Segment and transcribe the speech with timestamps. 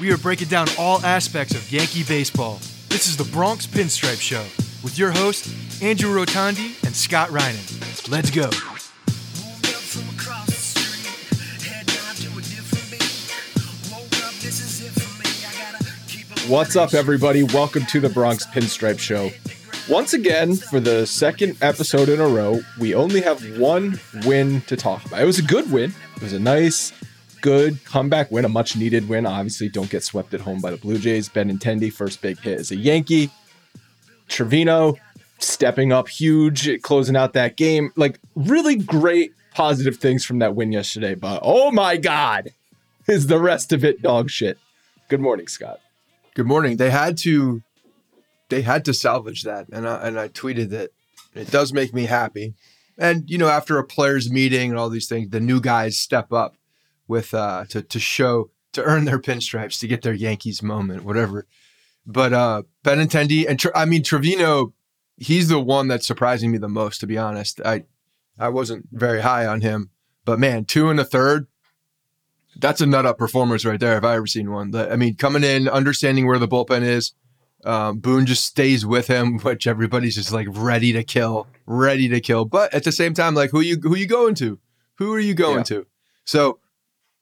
[0.00, 2.54] We are breaking down all aspects of Yankee baseball.
[2.88, 4.42] This is the Bronx Pinstripe Show
[4.82, 8.10] with your hosts, Andrew Rotondi and Scott Reinen.
[8.10, 8.48] Let's go.
[16.50, 17.42] What's up, everybody?
[17.42, 19.30] Welcome to the Bronx Pinstripe Show.
[19.86, 24.76] Once again, for the second episode in a row, we only have one win to
[24.76, 25.20] talk about.
[25.20, 25.92] It was a good win.
[26.16, 26.92] It was a nice,
[27.40, 29.26] good comeback win, a much needed win.
[29.26, 31.28] Obviously, don't get swept at home by the Blue Jays.
[31.28, 33.30] Benintendi, first big hit as a Yankee.
[34.28, 34.96] Trevino
[35.38, 37.92] stepping up huge, closing out that game.
[37.96, 41.14] Like, really great positive things from that win yesterday.
[41.14, 42.50] But oh my God,
[43.08, 44.58] is the rest of it dog shit?
[45.08, 45.80] Good morning, Scott.
[46.34, 46.76] Good morning.
[46.76, 47.62] They had to,
[48.48, 50.90] they had to salvage that, and I, and I tweeted that
[51.34, 52.54] it does make me happy.
[52.96, 56.32] And you know, after a players' meeting and all these things, the new guys step
[56.32, 56.54] up
[57.10, 61.46] with uh to to show to earn their pinstripes to get their Yankees moment, whatever.
[62.06, 64.72] But uh Benintendi and I mean Trevino,
[65.18, 67.60] he's the one that's surprising me the most, to be honest.
[67.62, 67.84] I
[68.38, 69.90] I wasn't very high on him,
[70.24, 71.48] but man, two and a third,
[72.58, 73.98] that's a nut up performance right there.
[73.98, 77.12] If I ever seen one, But I mean, coming in, understanding where the bullpen is.
[77.62, 82.18] Um, Boone just stays with him, which everybody's just like ready to kill, ready to
[82.20, 82.46] kill.
[82.46, 84.58] But at the same time, like who you who you going to?
[84.94, 85.64] Who are you going yeah.
[85.64, 85.86] to?
[86.24, 86.58] So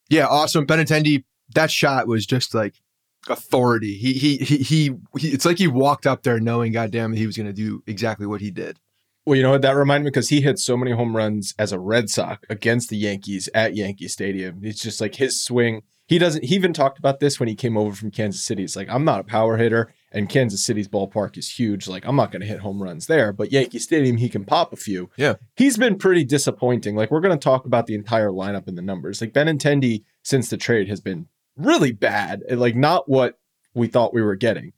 [0.09, 0.67] yeah, awesome.
[0.67, 1.25] Benintendi,
[1.55, 2.81] that shot was just like
[3.29, 3.95] authority.
[3.97, 5.29] He, he he he he.
[5.29, 8.41] It's like he walked up there knowing, goddamn, he was going to do exactly what
[8.41, 8.79] he did.
[9.27, 11.71] Well, you know what that reminded me because he hit so many home runs as
[11.71, 14.61] a Red Sox against the Yankees at Yankee Stadium.
[14.63, 15.83] It's just like his swing.
[16.07, 16.45] He doesn't.
[16.45, 18.65] He even talked about this when he came over from Kansas City.
[18.65, 21.87] It's like I'm not a power hitter, and Kansas City's ballpark is huge.
[21.87, 24.73] Like I'm not going to hit home runs there, but Yankee Stadium he can pop
[24.73, 25.11] a few.
[25.17, 26.97] Yeah, he's been pretty disappointing.
[26.97, 29.21] Like we're going to talk about the entire lineup and the numbers.
[29.21, 31.27] Like Benintendi since the trade has been
[31.57, 32.43] really bad.
[32.51, 33.39] Like not what
[33.75, 34.73] we thought we were getting.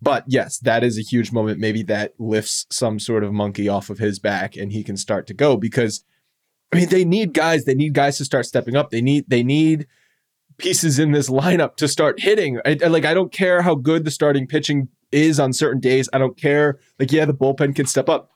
[0.00, 1.58] But yes, that is a huge moment.
[1.58, 5.26] Maybe that lifts some sort of monkey off of his back and he can start
[5.28, 6.04] to go because
[6.72, 8.90] I mean they need guys, they need guys to start stepping up.
[8.90, 9.86] They need they need
[10.58, 12.58] pieces in this lineup to start hitting.
[12.64, 16.08] I, I, like I don't care how good the starting pitching is on certain days.
[16.12, 16.78] I don't care.
[16.98, 18.30] Like yeah, the bullpen can step up.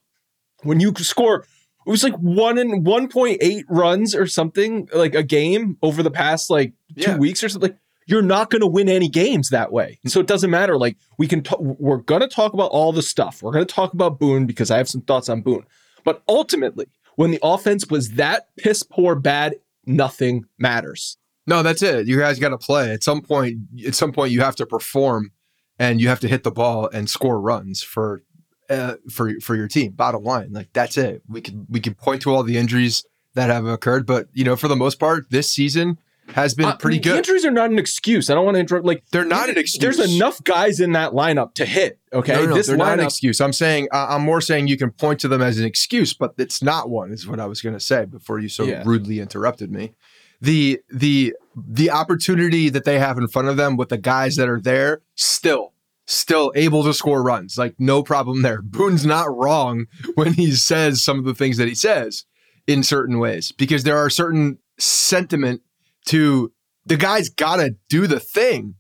[0.62, 1.44] When you score
[1.86, 6.50] it was like one and 1.8 runs or something like a game over the past
[6.50, 7.16] like two yeah.
[7.16, 7.76] weeks or something
[8.06, 11.26] you're not going to win any games that way so it doesn't matter like we
[11.26, 14.18] can t- we're going to talk about all the stuff we're going to talk about
[14.18, 15.64] boone because i have some thoughts on boone
[16.04, 16.86] but ultimately
[17.16, 19.54] when the offense was that piss poor bad
[19.86, 21.16] nothing matters
[21.46, 22.06] no, that's it.
[22.06, 22.92] You guys got to play.
[22.92, 25.32] At some point, at some point, you have to perform,
[25.78, 28.22] and you have to hit the ball and score runs for
[28.68, 29.92] uh, for for your team.
[29.92, 31.22] Bottom line, like that's it.
[31.28, 33.04] We can we can point to all the injuries
[33.34, 35.98] that have occurred, but you know, for the most part, this season
[36.34, 37.18] has been uh, pretty good.
[37.18, 38.30] Injuries are not an excuse.
[38.30, 38.86] I don't want to interrupt.
[38.86, 39.80] Like they're not an excuse.
[39.80, 41.98] There's enough guys in that lineup to hit.
[42.12, 43.40] Okay, no, no, this they're lineup, not an excuse.
[43.40, 46.34] I'm saying uh, I'm more saying you can point to them as an excuse, but
[46.38, 47.12] it's not one.
[47.12, 48.82] Is what I was going to say before you so yeah.
[48.84, 49.94] rudely interrupted me
[50.40, 54.48] the the the opportunity that they have in front of them with the guys that
[54.48, 55.72] are there still
[56.06, 57.56] still able to score runs.
[57.56, 58.62] Like no problem there.
[58.62, 62.24] Boone's not wrong when he says some of the things that he says
[62.66, 65.62] in certain ways because there are certain sentiment
[66.06, 66.52] to
[66.86, 68.74] the guy's got to do the thing.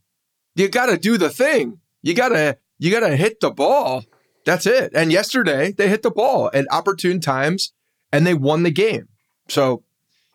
[0.56, 1.78] You got to do the thing.
[2.02, 4.04] You got to you got to hit the ball.
[4.46, 4.92] That's it.
[4.94, 7.72] And yesterday they hit the ball at opportune times
[8.10, 9.08] and they won the game.
[9.48, 9.84] So,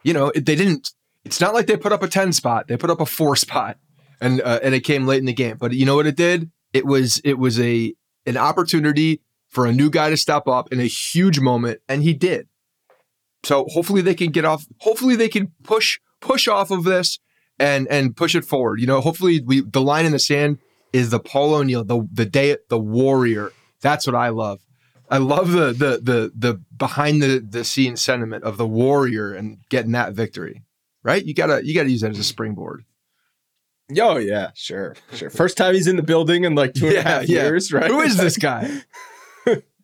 [0.03, 0.91] you know, they didn't
[1.25, 2.67] it's not like they put up a 10 spot.
[2.67, 3.77] They put up a 4 spot
[4.21, 5.57] and uh, and it came late in the game.
[5.57, 6.51] But you know what it did?
[6.73, 7.93] It was it was a
[8.25, 12.13] an opportunity for a new guy to step up in a huge moment and he
[12.13, 12.47] did.
[13.43, 17.19] So hopefully they can get off hopefully they can push push off of this
[17.59, 18.79] and and push it forward.
[18.79, 20.59] You know, hopefully we the line in the sand
[20.93, 23.51] is the Paul O'Neill, the the day the warrior.
[23.81, 24.61] That's what I love.
[25.09, 29.59] I love the the the the behind the the scene sentiment of the warrior and
[29.69, 30.63] getting that victory.
[31.05, 31.23] Right?
[31.23, 32.83] You gotta you gotta use that as a springboard.
[33.97, 35.29] Oh yeah, sure, sure.
[35.29, 37.43] First time he's in the building in like two and a half Yeah, yeah.
[37.43, 37.91] years, right?
[37.91, 38.81] Who is this guy?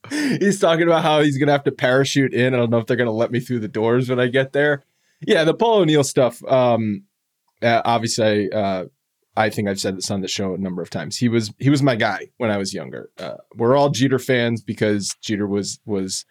[0.09, 2.53] he's talking about how he's gonna have to parachute in.
[2.53, 4.83] I don't know if they're gonna let me through the doors when I get there.
[5.25, 6.44] Yeah, the Paul O'Neill stuff.
[6.45, 7.03] Um,
[7.62, 8.85] uh, obviously, uh,
[9.38, 11.18] I think I've said this on the show a number of times.
[11.18, 13.12] He was he was my guy when I was younger.
[13.19, 16.25] Uh, we're all Jeter fans because Jeter was was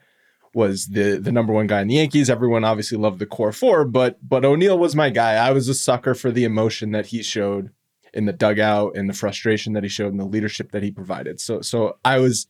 [0.54, 2.28] was the the number one guy in the Yankees.
[2.28, 5.34] Everyone obviously loved the core four, but but O'Neill was my guy.
[5.34, 7.70] I was a sucker for the emotion that he showed
[8.12, 11.40] in the dugout and the frustration that he showed and the leadership that he provided.
[11.40, 12.46] So so I was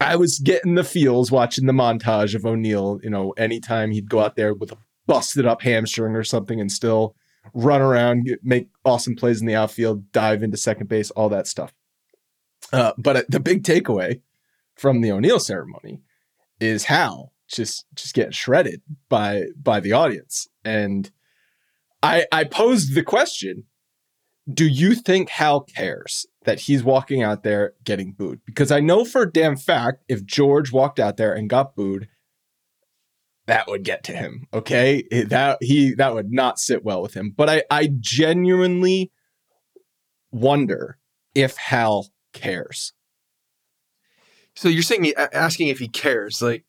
[0.00, 3.00] I was getting the feels watching the montage of O'Neill.
[3.02, 6.70] You know, anytime he'd go out there with a busted up hamstring or something and
[6.70, 7.14] still
[7.52, 11.74] run around, make awesome plays in the outfield, dive into second base, all that stuff.
[12.72, 14.20] Uh, but uh, the big takeaway
[14.74, 16.00] from the O'Neill ceremony
[16.60, 21.10] is Hal just just getting shredded by by the audience, and
[22.02, 23.64] I I posed the question:
[24.52, 28.40] Do you think Hal cares that he's walking out there getting booed?
[28.44, 32.08] Because I know for a damn fact, if George walked out there and got booed,
[33.46, 34.46] that would get to him.
[34.52, 37.32] Okay, that he that would not sit well with him.
[37.36, 39.12] But I I genuinely
[40.30, 40.98] wonder
[41.34, 42.92] if Hal cares.
[44.56, 46.64] So you're saying asking if he cares, like,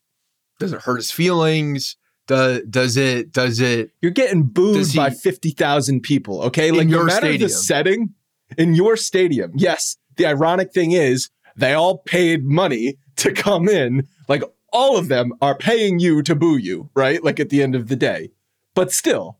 [0.58, 1.96] does it hurt his feelings?
[2.26, 6.70] Does does it does it You're getting booed he- by 50,000 people, okay?
[6.72, 7.42] Like, no your matter stadium.
[7.42, 8.14] the setting,
[8.58, 14.08] in your stadium, yes, the ironic thing is they all paid money to come in.
[14.28, 14.42] Like,
[14.72, 17.22] all of them are paying you to boo you, right?
[17.22, 18.30] Like, at the end of the day.
[18.74, 19.38] But still,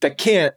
[0.00, 0.54] that can't,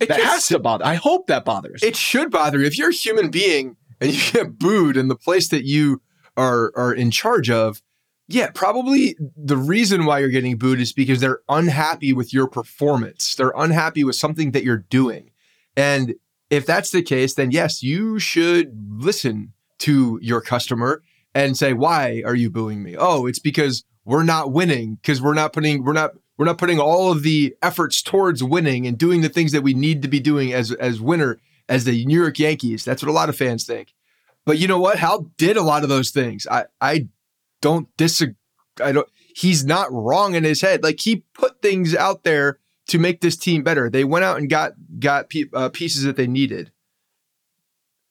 [0.00, 0.84] it that has to bother.
[0.84, 1.82] I hope that bothers.
[1.82, 5.16] it should bother you if you're a human being and you get booed in the
[5.16, 6.02] place that you
[6.36, 7.82] are are in charge of.
[8.28, 13.34] Yeah, probably the reason why you're getting booed is because they're unhappy with your performance.
[13.34, 15.30] They're unhappy with something that you're doing.
[15.76, 16.14] And
[16.48, 21.02] if that's the case, then yes, you should listen to your customer
[21.34, 25.34] and say, "Why are you booing me?" Oh, it's because we're not winning because we're
[25.34, 29.20] not putting we're not we're not putting all of the efforts towards winning and doing
[29.20, 31.38] the things that we need to be doing as as winner
[31.68, 32.84] as the New York Yankees.
[32.84, 33.94] That's what a lot of fans think.
[34.44, 34.98] But you know what?
[34.98, 36.46] Hal did a lot of those things.
[36.50, 37.08] I I
[37.60, 38.34] don't disagree.
[38.82, 39.08] I don't.
[39.34, 40.82] He's not wrong in his head.
[40.82, 42.58] Like he put things out there
[42.88, 43.88] to make this team better.
[43.88, 46.72] They went out and got got pe- uh, pieces that they needed.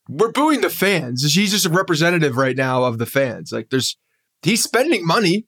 [0.09, 1.33] We're booing the fans.
[1.33, 3.51] He's just a representative right now of the fans.
[3.51, 3.97] Like there's,
[4.41, 5.47] he's spending money.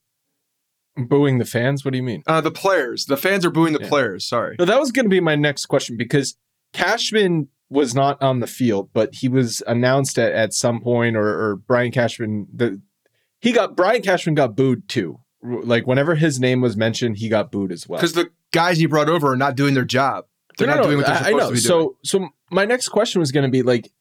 [0.95, 1.83] booing the fans?
[1.83, 2.23] What do you mean?
[2.27, 3.89] Uh, the players, the fans are booing the Yeah.
[3.89, 4.25] players.
[4.25, 4.55] Sorry.
[4.59, 6.37] So that was going to be my next question because
[6.71, 11.27] Cashman was not on the field, but he was announced at, at some point, or,
[11.27, 12.47] or Brian Cashman.
[12.53, 12.81] The
[13.39, 15.19] he got Brian Cashman got booed too.
[15.41, 17.99] Like whenever his name was mentioned, he got booed as well.
[17.99, 20.25] Because the guys he brought over are not doing their job.
[20.57, 21.47] They're No, not no, doing what they're I- I supposed know.
[21.49, 21.95] to be doing.
[22.03, 23.91] So, so my next question was going to be like,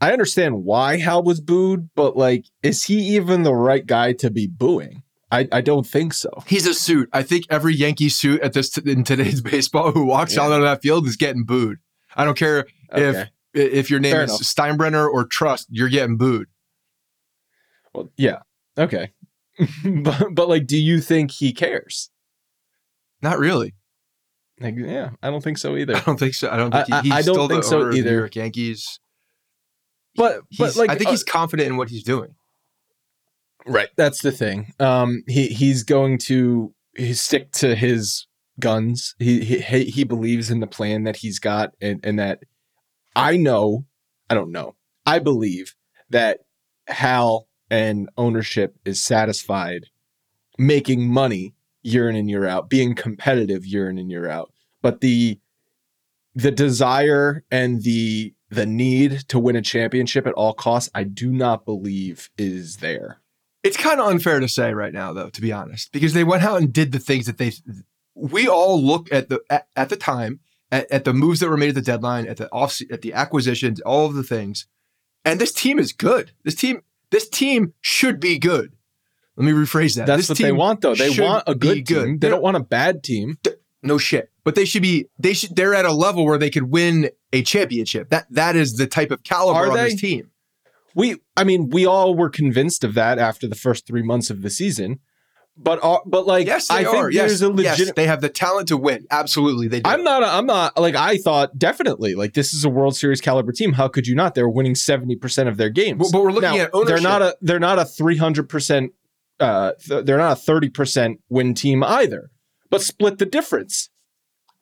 [0.00, 4.30] I understand why Hal was booed, but like, is he even the right guy to
[4.30, 5.02] be booing?
[5.32, 6.30] I, I don't think so.
[6.46, 7.08] He's a suit.
[7.12, 10.42] I think every Yankee suit at this in today's baseball who walks Yeah.
[10.44, 11.78] out on that field is getting booed.
[12.16, 13.20] I don't care Okay.
[13.20, 14.40] if if your name Fair is enough.
[14.42, 16.48] Steinbrenner or Trust, you're getting booed.
[17.94, 18.40] Well, yeah.
[18.78, 19.12] Okay.
[19.84, 22.10] but, but like, do you think he cares?
[23.22, 23.74] Not really.
[24.60, 25.96] Like, yeah, I don't think so either.
[25.96, 26.50] I don't think so.
[26.50, 27.92] I don't think I- he, I- I he's don't still think the so owner of
[27.94, 28.10] the either.
[28.10, 29.00] New York Yankees.
[30.16, 32.34] But but He's- like, I think uh, he's confident in what he's doing.
[33.66, 33.88] right.
[33.96, 34.72] That's the thing.
[34.80, 38.26] Um, he he's going to he stick to his
[38.60, 39.14] guns.
[39.18, 42.40] He he he believes in the plan that he's got, and and that
[43.14, 43.86] I know.
[44.28, 44.74] I don't know.
[45.04, 45.74] I believe
[46.10, 46.40] that
[46.88, 49.86] Hal and ownership is satisfied
[50.58, 54.52] making money year in and year out, being competitive year in and year out.
[54.82, 55.40] But the
[56.34, 61.32] the desire and the the need to win a championship at all costs, I do
[61.32, 63.20] not believe is there.
[63.62, 66.44] It's kind of unfair to say right now, though, to be honest, because they went
[66.44, 67.52] out and did the things that they.
[68.16, 70.40] We all look at the at, at the time
[70.72, 73.12] at, at, the moves that were made at the deadline, at the off, at the
[73.12, 74.66] acquisitions, all of the things,
[75.24, 76.32] and this team is good.
[76.44, 78.72] This team, this team should be good.
[79.36, 80.06] Let me rephrase that.
[80.06, 80.94] That's this what they want, though.
[80.94, 82.04] They want a good good.
[82.04, 82.18] team.
[82.18, 83.38] They don't want a bad team.
[83.82, 84.30] No shit.
[84.44, 85.08] But they should be.
[85.18, 85.54] They should.
[85.54, 88.08] They're at a level where they could win a championship.
[88.10, 89.90] That that is the type of caliber Are on they?
[89.90, 90.30] this team.
[90.94, 94.40] We, I mean, we all were convinced of that after the first three months of
[94.40, 95.00] the season.
[95.58, 97.10] But uh, but like Yes, they I think are.
[97.10, 97.78] Yes, a legit.
[97.78, 99.06] yes, they have the talent to win.
[99.10, 99.88] Absolutely, they do.
[99.90, 100.22] I'm not.
[100.22, 100.78] I'm not.
[100.78, 102.14] Like I thought, definitely.
[102.14, 103.72] Like this is a World Series caliber team.
[103.72, 104.34] How could you not?
[104.34, 105.98] They're winning seventy percent of their games.
[105.98, 106.96] But- but we're looking Now, at ownership.
[106.96, 107.36] They're not a.
[107.40, 108.92] They're not a three hundred percent.
[109.40, 112.30] Uh, th- they're not a thirty percent win team either.
[112.68, 113.88] But split the difference.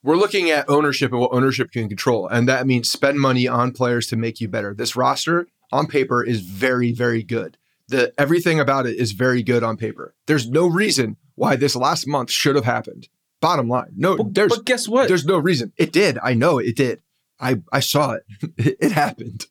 [0.03, 3.73] We're looking at ownership and what ownership can control, and that means spend money on
[3.73, 4.75] players to make you better.
[4.75, 7.57] This roster on paper is very, very good.
[7.89, 10.15] The everything about it is very good on paper.
[10.27, 13.09] There's no reason why this last month should have happened.
[13.41, 14.17] Bottom line, no.
[14.17, 15.09] But, there's but guess what?
[15.09, 15.73] there's no reason.
[15.77, 16.19] It did.
[16.23, 17.03] I know it did.
[17.39, 18.23] I I saw it.
[18.81, 19.47] It, happened.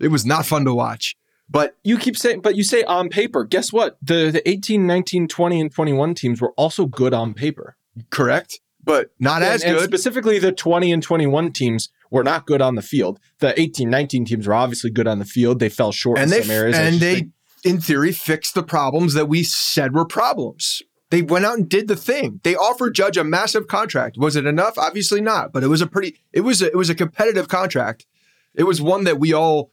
[0.00, 1.16] It was not fun to watch.
[1.48, 3.44] But you keep saying, but you say on paper.
[3.44, 3.96] Guess what?
[4.02, 7.76] The the 18, 19, 20, and 21 teams were also good on paper.
[8.10, 9.88] correct, but not as and, and good.
[9.88, 13.20] specifically, the 20 and 21 teams were not good on the field.
[13.38, 15.58] The 18, 19 teams were obviously good on the field.
[15.58, 16.76] They fell short and in they some areas.
[16.76, 17.28] And they
[17.68, 20.82] in theory fixed the problems that we said were problems.
[21.10, 22.40] They went out and did the thing.
[22.42, 24.16] They offered judge a massive contract.
[24.18, 24.76] Was it enough?
[24.78, 28.06] Obviously not but it was a pretty it was a, it was a competitive contract.
[28.54, 29.70] It was one that we all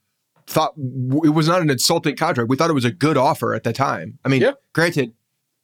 [0.47, 2.49] thought it was not an insulting contract.
[2.49, 4.19] We thought it was a good offer at the time.
[4.23, 4.51] I mean Yeah.
[4.73, 5.13] granted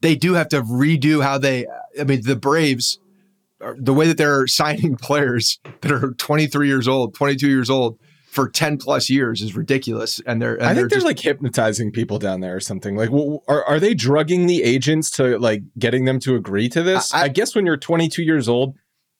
[0.01, 1.67] they do have to redo how they
[1.99, 2.99] i mean the braves
[3.63, 7.99] uh, the way that they're signing players that are 23 years old 22 years old
[8.31, 11.19] for 10 plus years is ridiculous and they're and I they're think they're just, like
[11.19, 12.95] hypnotizing people down there or something.
[12.95, 16.81] Like, wh- are are they drugging the agents to like getting them to agree to
[16.81, 17.13] this?
[17.13, 18.77] I- I, guess when you're 22 years old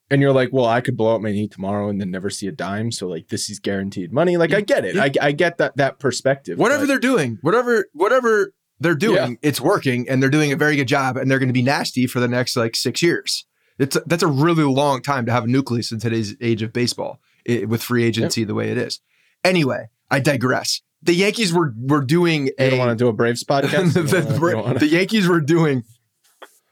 [0.10, 2.48] and you're like, well, I could blow up my knee tomorrow and then never see
[2.48, 4.38] a dime, so like this is guaranteed money.
[4.38, 4.96] Like, I get it.
[4.98, 6.58] I, I get that that perspective.
[6.58, 10.78] whatever but- they're doing, whatever whatever they're doing, it's working, and they're doing a very
[10.78, 13.46] good job, and they're going to be nasty for the next like six years.
[13.78, 17.20] It's that's a really long time to have a nucleus in today's age of baseball
[17.50, 19.00] i with free agency the way it is.
[19.44, 20.82] Anyway, I digress.
[21.04, 23.94] The Yankees were were doing You a don't want to do a Braves podcast.
[24.10, 25.84] the, You don't wanna- you wanna- the Yankees were doing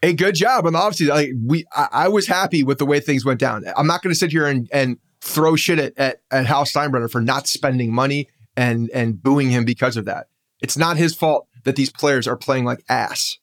[0.03, 1.09] a good job on the offseason.
[1.09, 3.63] Like we, I, I was happy with the way things went down.
[3.75, 7.09] I'm not going to sit here and, and throw shit at, at at Hal Steinbrenner
[7.11, 10.27] for not spending money and and booing him because of that.
[10.61, 13.37] It's not his fault that these players are playing like ass.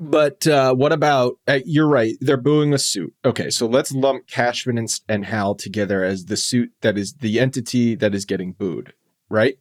[0.00, 1.34] But uh, what about?
[1.46, 2.14] Uh, you're right.
[2.20, 3.14] They're booing a suit.
[3.24, 7.38] Okay, so let's lump Cashman and, and Hal together as the suit that is the
[7.38, 8.92] entity that is getting booed,
[9.28, 9.56] right?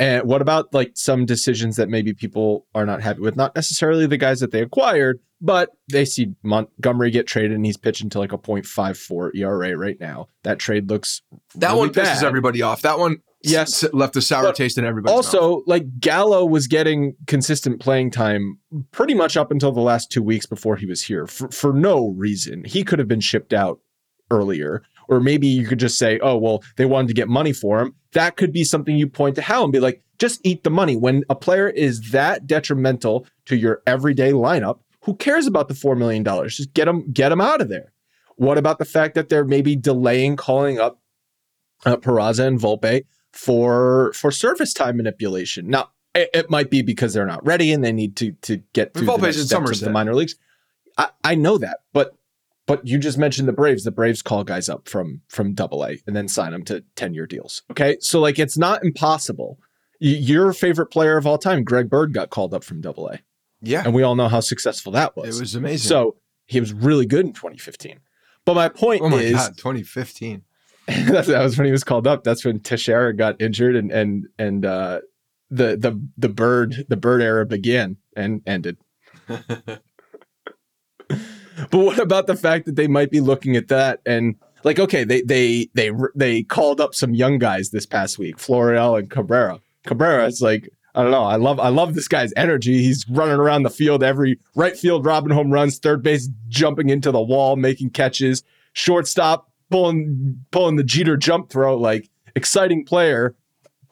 [0.00, 3.36] And what about like some decisions that maybe people are not happy with?
[3.36, 7.76] Not necessarily the guys that they acquired, but they see Montgomery get traded and he's
[7.76, 10.28] pitching to like a 0.54 ERA right now.
[10.44, 11.22] That trade looks
[11.56, 12.24] That really one pisses bad.
[12.24, 12.82] everybody off.
[12.82, 13.84] That one, Yes.
[13.92, 15.24] left a sour taste in everybody's mouth.
[15.24, 18.58] Also, like Gallo was getting consistent playing time
[18.90, 22.08] pretty much up until the last two weeks before he was here for, for no
[22.08, 22.64] reason.
[22.64, 23.80] He could have been shipped out
[24.30, 24.82] earlier.
[25.10, 27.94] Or maybe you could just say, oh, well, they wanted to get money for him.
[28.12, 30.96] That could be something you point to Hal and be like, just eat the money.
[30.96, 35.96] When a player is that detrimental to your everyday lineup, who cares about the $4
[35.96, 36.24] million?
[36.24, 37.92] Just get them, get them out of there.
[38.36, 41.00] What about the fact that they're maybe delaying calling up
[41.86, 43.04] uh, Peraza and Volpe
[43.38, 45.68] for for service time manipulation.
[45.68, 48.94] Now, it, it might be because they're not ready and they need to to get
[48.94, 50.34] to the next steps of the minor leagues.
[50.96, 52.16] I, I know that, but
[52.66, 53.84] but you just mentioned the Braves.
[53.84, 57.14] The Braves call guys up from from Double A and then sign them to ten
[57.14, 57.62] year deals.
[57.70, 59.60] Okay, so like it's not impossible.
[60.00, 63.20] Y- Your favorite player of all time, Greg Bird, got called up from Double A,
[63.62, 65.36] yeah, and we all know how successful that was.
[65.36, 65.88] it was amazing.
[65.88, 66.16] so
[66.46, 68.00] he was really good in 2015.
[68.44, 70.42] But my point oh my is, god, 2015.
[71.06, 72.24] That's- that was when he was called up.
[72.24, 75.00] That's when Teixeira got injured and and and uh,
[75.50, 78.78] the the the bird the bird era began and ended.
[79.26, 79.80] but
[81.70, 85.20] what about the fact that they might be looking at that and like okay they
[85.22, 89.60] they they they called up some young guys this past week, Florial and Cabrera.
[89.84, 91.24] Cabrera is like I don't know.
[91.24, 92.82] I love I love this guy's energy.
[92.82, 97.12] He's running around the field every right field robbing home runs, third base jumping into
[97.12, 98.42] the wall, making catches,
[98.72, 103.34] shortstop pulling pulling the Jeter jump throw, like exciting player,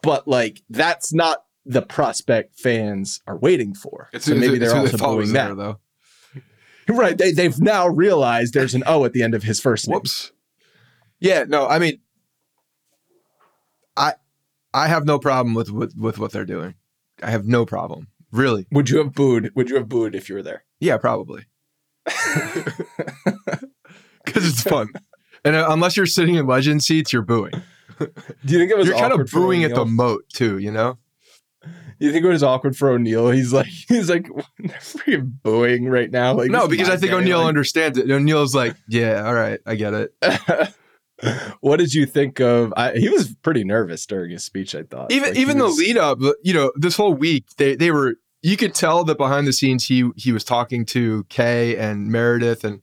[0.01, 4.09] but like that's not the prospect fans are waiting for.
[4.19, 5.55] so maybe they're also doing that.
[5.57, 5.79] though.
[6.87, 7.17] Right.
[7.17, 9.95] They they've now realized there's an O at the end of his first name.
[9.95, 10.31] Whoops.
[11.19, 11.99] Yeah, no, I mean,
[13.97, 14.13] I
[14.73, 16.75] I have no problem with, with with what they're doing.
[17.21, 18.07] I have no problem.
[18.31, 18.67] Really.
[18.71, 19.51] Would you have booed?
[19.55, 20.63] Would you have booed if you were there?
[20.79, 21.45] Yeah, probably.
[24.27, 24.89] Because it's fun.
[25.47, 27.53] And uh, unless you're sitting in legend seats, you're booing.
[27.99, 28.07] Do
[28.45, 30.97] you think it was You're kind of booing at the moat too, you know?
[31.99, 33.31] You think it was awkward for O'Neill?
[33.31, 34.27] He's like, he's like,
[34.61, 36.33] freaking booing right now.
[36.33, 38.09] Like, no, because I think O'Neill like- understands it.
[38.09, 40.13] O'Neill's like, yeah, all right, I get it.
[41.61, 42.71] what did you think of?
[42.77, 44.75] I, he was pretty nervous during his speech.
[44.75, 47.75] I thought, even Like, even was- the lead up, you know, this whole week they
[47.75, 51.75] they were you could tell that behind the scenes he he was talking to Kay
[51.77, 52.81] and Meredith and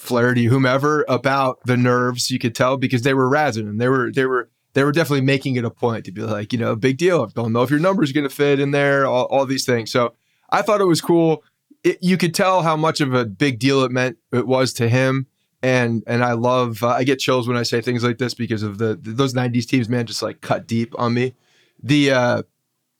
[0.00, 2.30] Flaherty, whomever, about the nerves.
[2.30, 5.26] You could tell because they were razzing and they were they were they were definitely
[5.26, 7.22] making it a point to be like, you know, big deal.
[7.22, 9.04] I don't know if your numbers going to fit in there.
[9.06, 9.90] All, all these things.
[9.90, 10.14] So
[10.48, 11.44] I thought it was cool.
[11.84, 14.88] It, you could tell how much of a big deal it meant it was to
[14.88, 15.26] him.
[15.62, 18.62] And and I love uh, I get chills when I say things like this because
[18.62, 21.34] of the those '90s teams, man, just like cut deep on me.
[21.82, 22.42] The uh,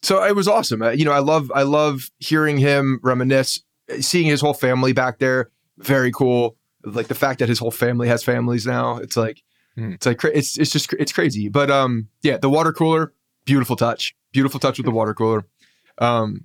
[0.02, 0.83] so it was awesome.
[0.83, 3.62] Uh, you know, I love I love hearing him reminisce,
[4.00, 5.50] seeing his whole family back there.
[5.78, 6.57] Very cool.
[6.84, 8.96] Like the fact that his whole family has families now.
[8.99, 9.42] It's like
[9.76, 9.92] Hmm.
[9.92, 11.49] it's like it's it's just it's crazy.
[11.49, 13.12] But um, yeah, the water cooler,
[13.44, 15.46] beautiful touch, beautiful touch with the water cooler.
[15.99, 16.44] Um,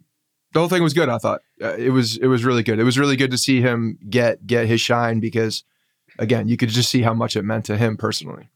[0.53, 1.09] the whole thing was good.
[1.09, 2.77] I thought uh, it was it was really good.
[2.79, 5.63] It was really good to see him get get his shine because
[6.19, 8.49] again, you could just see how much it meant to him personally.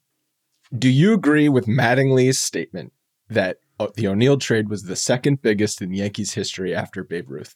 [0.78, 2.94] Do you agree with Mattingly's statement
[3.28, 7.56] that uh, the O'Neill trade was the second biggest in Yankees history after Babe Ruth?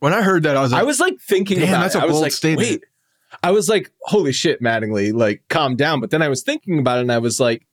[0.00, 1.98] When I heard that, I was like, I was like thinking Damn, about that's it.
[1.98, 2.68] a I was bold like, statement.
[2.68, 2.84] wait.
[3.42, 6.00] I was like, holy shit, Mattingly, like calm down.
[6.00, 7.66] But then I was thinking about it and I was like,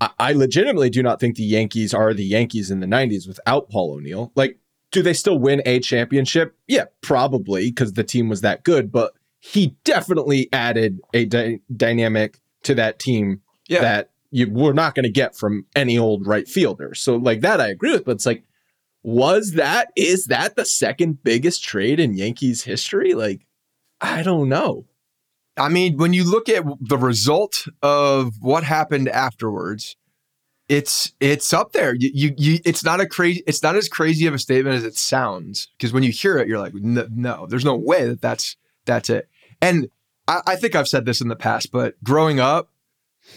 [0.00, 3.70] I, I legitimately do not think the Yankees are the Yankees in the 90s without
[3.70, 4.32] Paul O'Neill.
[4.34, 4.58] Like,
[4.92, 6.56] do they still win a championship?
[6.66, 8.90] Yeah, probably because the team was that good.
[8.92, 13.80] But he definitely added a dy- dynamic to that team Yeah.
[13.80, 16.94] that you were not going to get from any old right fielder.
[16.94, 18.04] So, like that, I agree with.
[18.04, 18.44] But it's like,
[19.02, 23.14] was that is that the second biggest trade in Yankees history?
[23.14, 23.46] Like,
[24.00, 24.86] I don't know.
[25.56, 29.96] I mean, when you look at the result of what happened afterwards,
[30.68, 31.94] it's it's up there.
[31.94, 33.42] You, you, you it's not a crazy.
[33.46, 35.68] It's not as crazy of a statement as it sounds.
[35.76, 39.10] Because when you hear it, you're like, no, no, there's no way that that's that's
[39.10, 39.28] it.
[39.60, 39.90] And
[40.28, 42.70] I, I think I've said this in the past, but growing up,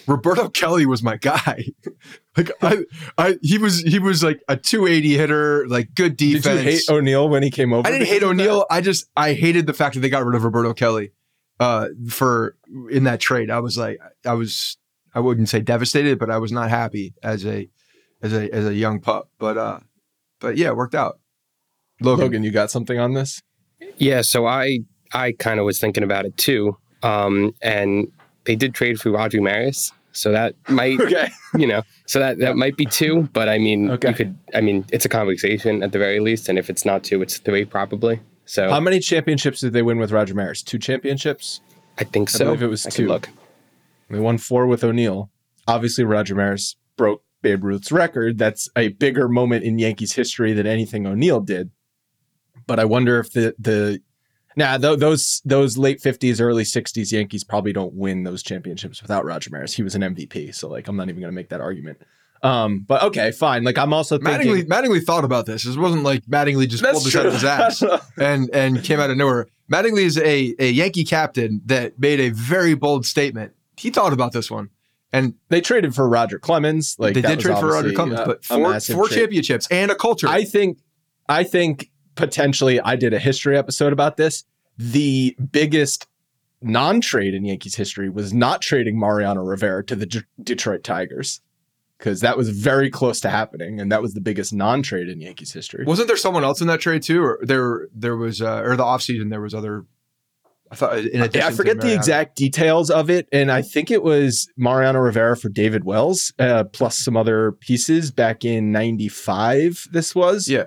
[0.05, 1.65] Roberto Kelly was my guy.
[2.37, 2.85] like I,
[3.17, 6.43] I, he was he was like a 280 hitter, like good defense.
[6.43, 7.87] Did you hate O'Neill when he came over?
[7.87, 8.43] I didn't hate because of that?
[8.43, 8.65] O'Neill.
[8.69, 11.11] I just I hated the fact that they got rid of Roberto Kelly
[11.63, 12.55] uh, for
[12.91, 13.49] in that trade.
[13.49, 14.77] I was like, I was
[15.15, 17.69] I wouldn't say devastated, but I was not happy as a
[18.21, 19.29] as a as a young pup.
[19.39, 19.79] But uh,
[20.39, 21.19] but yeah, it worked out.
[22.01, 23.41] Logan, Logan, you got something on this?
[23.97, 24.79] Yeah, so I
[25.13, 28.07] I kind of was thinking about it too, um, and
[28.45, 31.29] they did trade for Roger Maris, so that might Okay.
[31.57, 34.09] you know, so that that might be two, but I mean, Okay.
[34.09, 37.03] you could, I mean, it's a conversation at the very least, and if it's not
[37.03, 38.19] two, it's three probably.
[38.45, 40.61] So How many championships did they win with Roger Maris?
[40.61, 41.61] Two championships.
[41.97, 42.45] I think I so.
[42.45, 43.07] believe it was I two.
[43.07, 43.29] Look,
[44.09, 45.29] They won four with O'Neill.
[45.67, 48.37] Obviously, Roger Maris broke Babe Ruth's record.
[48.37, 51.71] That's a bigger moment in Yankees history than anything O'Neill did.
[52.67, 54.01] But I wonder if the the
[54.55, 59.25] now th- those those late fifties, early sixties Yankees probably don't win those championships without
[59.25, 59.73] Roger Maris.
[59.73, 61.99] He was an MVP, so like I'm not even going to make that argument.
[62.43, 63.63] Um, but okay, fine.
[63.63, 64.51] Like I'm also thinking.
[64.51, 65.63] Mattingly Mattingly thought about this.
[65.63, 67.83] This wasn't like Mattingly just That's pulled this out of his ass
[68.17, 69.47] and and came out of nowhere.
[69.71, 73.53] Mattingly is a a Yankee captain that made a very bold statement.
[73.77, 74.69] He thought about this one.
[75.13, 76.95] And they traded for Roger Clemens.
[76.97, 80.27] Like they did trade for Roger Clemens, uh, but four four championships and a culture.
[80.27, 80.79] I think,
[81.29, 84.43] I think potentially, I did a history episode about this.
[84.75, 86.07] The biggest
[86.63, 91.41] non-trade in Yankees history was not trading Mariano Rivera to the D- Detroit Tigers
[92.03, 95.53] because that was very close to happening, and that was the biggest non-trade in Yankees
[95.53, 95.85] history.
[95.85, 98.83] Wasn't there someone else in that trade too, or there there was, uh, or the
[98.83, 99.85] offseason there was other.
[100.69, 104.03] I thought in addition, I forget the exact details of it, and I think it
[104.03, 109.87] was Mariano Rivera for David Wells, uh, plus some other pieces back in '95.
[109.91, 110.65] This was, Yeah.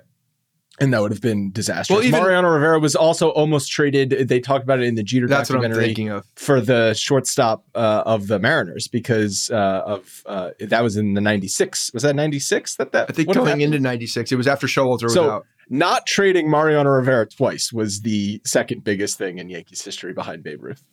[0.80, 1.96] And that would have been disastrous.
[1.96, 4.28] Well, even- Mariano Rivera was also almost traded.
[4.28, 6.24] They talked about it in the Jeter That's what I'm documentary thinking of.
[6.34, 11.20] for the shortstop uh, of the Mariners because uh, of uh, that was in the
[11.20, 11.92] '96.
[11.94, 13.06] Was that '96 that that?
[13.08, 13.62] I think going happened?
[13.62, 15.46] into '96, it was after Showalter was So- out.
[15.70, 20.62] not trading Mariano Rivera twice was the second biggest thing in Yankees history behind Babe
[20.62, 20.84] Ruth.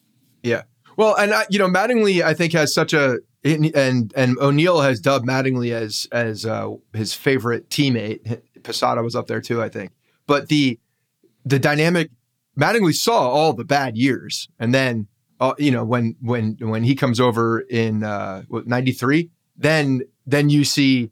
[0.41, 0.63] Yeah.
[0.95, 4.99] Well, and I, you know, Mattingly, I think has such a and and O'Neill has
[5.01, 8.41] dubbed Mattingly as as uh, his favorite teammate.
[8.63, 9.91] Posada was up there too, I think.
[10.27, 10.79] But the
[11.45, 12.09] the dynamic,
[12.57, 15.07] Mattingly saw all the bad years, and then
[15.39, 20.63] uh, you know when when when he comes over in uh, '93, then then you
[20.63, 21.11] see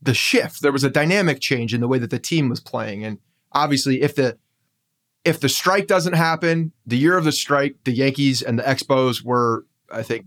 [0.00, 0.62] the shift.
[0.62, 3.04] There was a dynamic change in the way that the team was playing.
[3.04, 3.18] And
[3.52, 4.38] obviously, if the
[5.24, 9.22] if the strike doesn't happen, the year of the strike, the Yankees and the Expos
[9.22, 10.26] were, I think,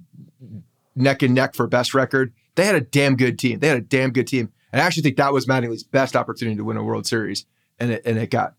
[0.96, 2.34] neck and neck for best record.
[2.56, 3.60] They had a damn good team.
[3.60, 4.52] They had a damn good team.
[4.72, 7.46] And I actually think that was Mattingly's best opportunity to win a World Series.
[7.80, 8.56] And it and it got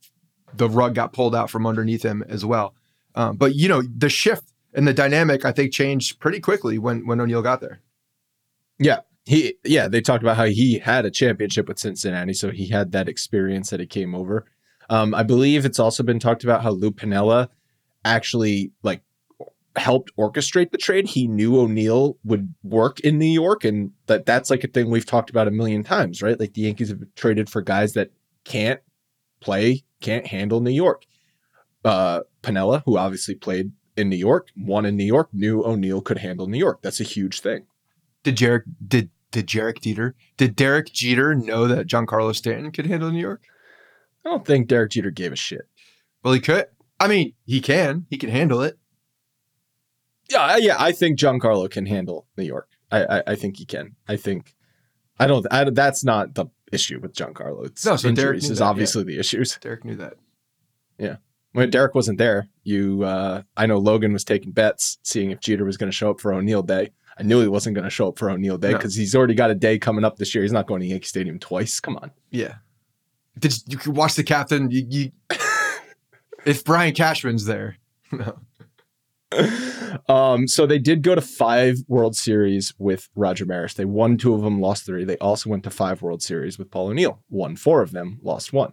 [0.54, 2.74] the rug got pulled out from underneath him as well.
[3.14, 7.06] Um, but you know, the shift and the dynamic I think changed pretty quickly when
[7.06, 7.80] when O'Neill got there.
[8.78, 9.00] Yeah.
[9.24, 12.90] He yeah, they talked about how he had a championship with Cincinnati, so he had
[12.90, 14.46] that experience that he came over.
[14.90, 17.48] Um, I believe it's also been talked about how Lou Piniella
[18.04, 19.02] actually like
[19.76, 21.06] helped orchestrate the trade.
[21.06, 25.06] He knew O'Neill would work in New York, and that that's like a thing we've
[25.06, 26.38] talked about a million times, right?
[26.38, 28.10] Like the Yankees have traded for guys that
[28.44, 28.80] can't
[29.40, 31.04] play, can't handle New York.
[31.84, 36.18] Uh, Piniella, who obviously played in New York, won in New York, knew O'Neill could
[36.18, 36.80] handle New York.
[36.82, 37.66] That's a huge thing.
[38.22, 43.10] Did Jarek did did Jarek Dieter did Derek Jeter know that Giancarlo Stanton could handle
[43.10, 43.42] New York?
[44.24, 45.62] I don't think Derek Jeter gave a shit.
[46.22, 46.66] Well, he could.
[47.00, 48.06] I mean, he can.
[48.10, 48.78] He can handle it.
[50.32, 50.76] Yeah, yeah.
[50.78, 52.68] I think Giancarlo can handle New York.
[52.90, 53.96] I, I, I think he can.
[54.08, 54.54] I think.
[55.18, 55.46] I don't.
[55.50, 57.66] I, that's not the issue with Giancarlo.
[57.66, 59.58] It's No, so Derek injuries is that, obviously the issues.
[59.60, 60.14] Derek knew that.
[60.98, 61.16] Yeah,
[61.52, 63.04] when Derek wasn't there, you.
[63.04, 66.20] Uh, I know Logan was taking bets, seeing if Jeter was going to show up
[66.20, 66.90] for O'Neill Day.
[67.18, 68.78] I knew he wasn't going to show up for O'Neill Day No.
[68.78, 70.42] because he's already got a day coming up this year.
[70.42, 71.78] He's not going to Yankee Stadium twice.
[71.78, 72.10] Come on.
[72.30, 72.54] Yeah.
[73.38, 74.70] Did you could watch the captain?
[74.70, 75.12] You, you
[76.46, 77.76] if Brian Cashman's there.
[78.14, 78.38] No.
[80.08, 83.74] Um, so they did go to five World Series with Roger Maris.
[83.74, 85.04] They won two of them, lost three.
[85.04, 87.22] They also went to five World Series with Paul O'Neill.
[87.30, 88.72] Won four of them, lost one.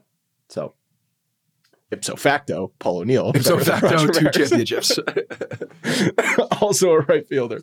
[0.49, 0.73] So
[1.91, 3.31] ipso facto, Paul O'Neill.
[3.35, 4.37] Ipso facto, two Maris.
[4.37, 4.99] championships.
[6.61, 7.61] also a right fielder.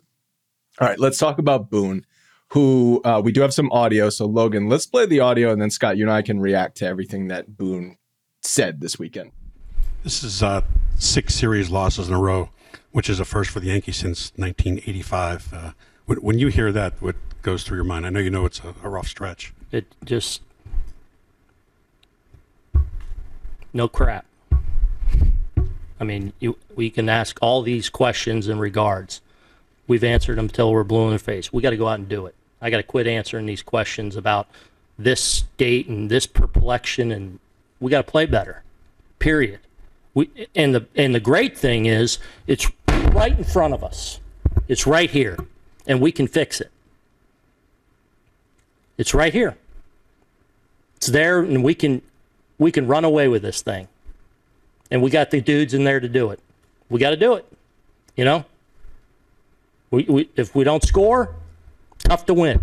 [0.79, 2.05] All right, let's talk about Boone,
[2.49, 4.09] who uh, we do have some audio.
[4.09, 6.85] So Logan, let's play the audio, and then Scott, you and I can react to
[6.85, 7.97] everything that Boone
[8.43, 9.31] said this weekend.
[10.03, 10.61] This is uh,
[10.97, 12.49] six series losses in a row,
[12.97, 15.53] which is a first for the Yankees since 1985.
[15.53, 15.71] Uh,
[16.07, 18.07] when, when you hear that, what goes through your mind?
[18.07, 19.53] I know you know it's a, a rough stretch.
[19.71, 20.41] It just
[23.71, 24.25] no crap.
[25.99, 29.21] I mean, you we can ask all these questions in regards.
[29.85, 31.53] We've answered them until we're blue in the face.
[31.53, 32.33] We got to go out and do it.
[32.63, 34.47] I got to quit answering these questions about
[34.97, 37.37] this state and this perplexion, and
[37.79, 38.63] we got to play better.
[39.19, 39.59] Period.
[40.15, 42.65] We and the and the great thing is it's
[43.17, 44.19] right in front of us.
[44.67, 45.37] It's right here,
[45.87, 46.71] and we can fix it.
[48.97, 49.57] It's right here.
[50.97, 52.01] It's there, and we can
[52.57, 53.87] we can run away with this thing.
[54.89, 56.39] And we got the dudes in there to do it.
[56.89, 57.45] We got to do it.
[58.15, 58.45] You know.
[59.91, 61.35] We, we if we don't score,
[61.99, 62.61] tough to win.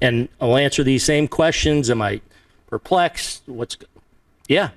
[0.00, 1.90] And I'll answer these same questions.
[1.90, 2.20] Am I
[2.68, 3.42] perplexed?
[3.46, 3.76] What's
[4.48, 4.70] yeah,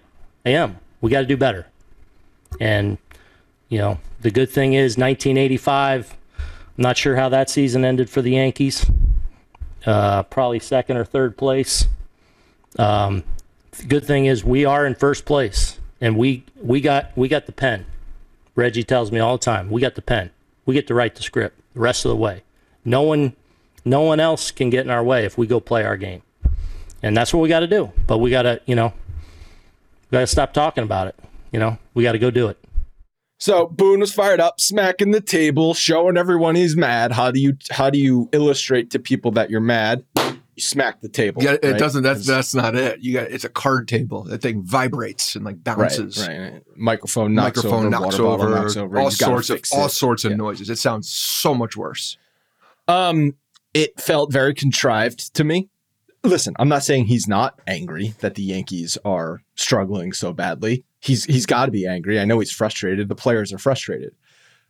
[0.45, 0.77] I am.
[1.01, 1.67] We got to do better.
[2.60, 2.97] And
[3.69, 6.17] you know, the good thing is 1985.
[6.38, 6.45] I'm
[6.77, 8.89] not sure how that season ended for the Yankees.
[9.86, 11.88] Uh, probably second or third place.
[12.77, 13.23] Um,
[13.71, 17.47] the good thing is we are in first place, and we we got we got
[17.47, 17.86] the pen.
[18.55, 20.29] Reggie tells me all the time, we got the pen.
[20.65, 22.43] We get to write the script the rest of the way.
[22.86, 23.36] No one,
[23.86, 26.21] no one else can get in our way if we go play our game,
[27.01, 27.91] and that's what we got to do.
[28.05, 28.93] But we got to, you know,
[30.10, 31.15] we got to stop talking about it.
[31.51, 32.57] You know, we got to go do it.
[33.41, 37.12] So Boone was fired up, smacking the table, showing everyone he's mad.
[37.12, 40.06] How do you how do you illustrate to people that you're mad?
[40.15, 41.41] You smack the table.
[41.41, 41.80] Yeah, it right?
[41.80, 42.04] doesn't.
[42.04, 42.99] That's that's not it.
[42.99, 44.25] You got it's a card table.
[44.25, 46.19] That thing vibrates and like bounces.
[46.27, 46.39] right.
[46.39, 46.63] right.
[46.75, 48.99] Microphone knocks Microphone over, knocks over, knocks over.
[48.99, 50.38] all sorts of fix all sorts of Yeah.
[50.38, 50.69] noises.
[50.69, 52.19] It sounds so much worse.
[52.88, 53.34] Um,
[53.73, 55.67] it felt very contrived to me.
[56.23, 60.84] Listen, I'm not saying he's not angry that the Yankees are struggling so badly.
[61.01, 62.19] He's he's got to be angry.
[62.19, 63.09] I know he's frustrated.
[63.09, 64.15] The players are frustrated.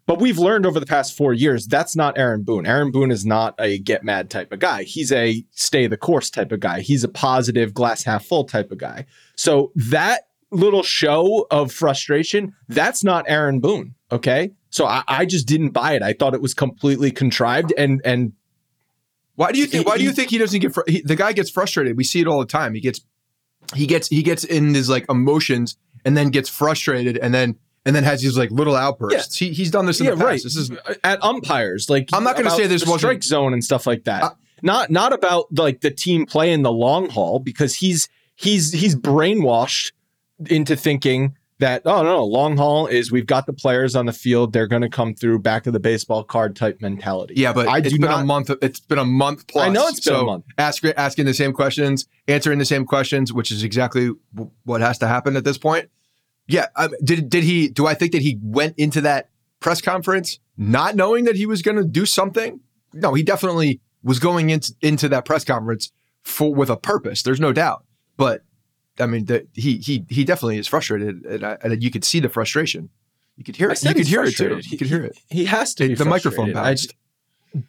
[0.07, 2.65] But we've learned over the past four years that's not Aaron Boone.
[2.65, 4.83] Aaron Boone is not a get mad type of guy.
[4.83, 6.81] He's a stay the course type of guy.
[6.81, 9.05] He's a positive, glass half full type of guy.
[9.35, 13.93] So that little show of frustration, that's not Aaron Boone.
[14.11, 14.51] Okay.
[14.71, 16.01] So I, I just didn't buy it.
[16.01, 18.33] I thought it was completely contrived and and
[19.35, 19.83] Why do you think?
[19.85, 20.73] He- Why do you think he doesn't get?
[20.73, 21.95] Fr- he, the guy gets frustrated.
[21.95, 22.73] We see it all the time.
[22.73, 23.01] He gets,
[23.75, 27.95] he gets, he gets in his like emotions, and then gets frustrated, and then and
[27.95, 29.37] then has these like little outbursts.
[29.37, 30.25] He, he's done this in yeah, the past.
[30.25, 30.43] right.
[30.43, 30.71] This is
[31.03, 31.89] at umpires.
[31.89, 34.23] Like I'm not gonna say this wasn't- strike zone and stuff like that.
[34.23, 34.29] Uh,
[34.61, 38.95] not not about like the team play in the long haul because he's he's he's
[38.95, 39.91] brainwashed
[40.47, 44.51] into thinking that oh no, long haul is we've got the players on the field,
[44.51, 47.35] they're going to come through back of the baseball card type mentality.
[47.37, 48.51] Yeah, but I it's been not a month.
[48.61, 49.65] It's been a month plus.
[49.65, 50.45] I know it's been a so month.
[50.57, 54.97] Ask, asking the same questions, answering the same questions, which is exactly w- what has
[54.99, 55.89] to happen at this point.
[56.47, 57.69] Yeah, I, did did he?
[57.69, 61.61] Do I think that he went into that press conference not knowing that he was
[61.61, 62.59] going to do something?
[62.93, 65.91] No, he definitely was going into into that press conference
[66.23, 67.23] for with a purpose.
[67.23, 67.85] There's no doubt.
[68.17, 68.43] But
[68.99, 72.19] I mean, the, he he he definitely is frustrated, and, I, and you could see
[72.19, 72.89] the frustration.
[73.37, 73.83] You could hear it.
[73.83, 74.49] You could hear it too.
[74.49, 74.71] frustrated.
[74.71, 75.17] You could hear it.
[75.29, 75.87] He has to.
[75.87, 76.95] Be The microphone frustrated.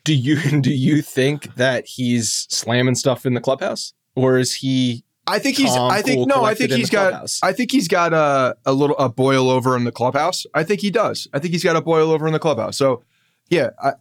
[0.04, 5.04] Do you do you think that he's slamming stuff in the clubhouse, or is he?
[5.26, 5.70] I think he's.
[5.70, 6.44] calm, I think cool, no.
[6.44, 7.10] I think in he's got.
[7.10, 7.40] clubhouse?
[7.42, 10.44] I think he's got a a little a boil over in the clubhouse.
[10.54, 11.28] I think he does.
[11.32, 12.76] I think he's got a boil over in the clubhouse.
[12.76, 13.04] So,
[13.48, 13.92] yeah, I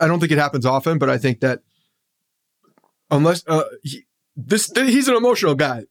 [0.00, 1.60] I don't think it happens often, but I think that
[3.10, 4.04] unless uh, he,
[4.36, 5.84] this he's an emotional guy,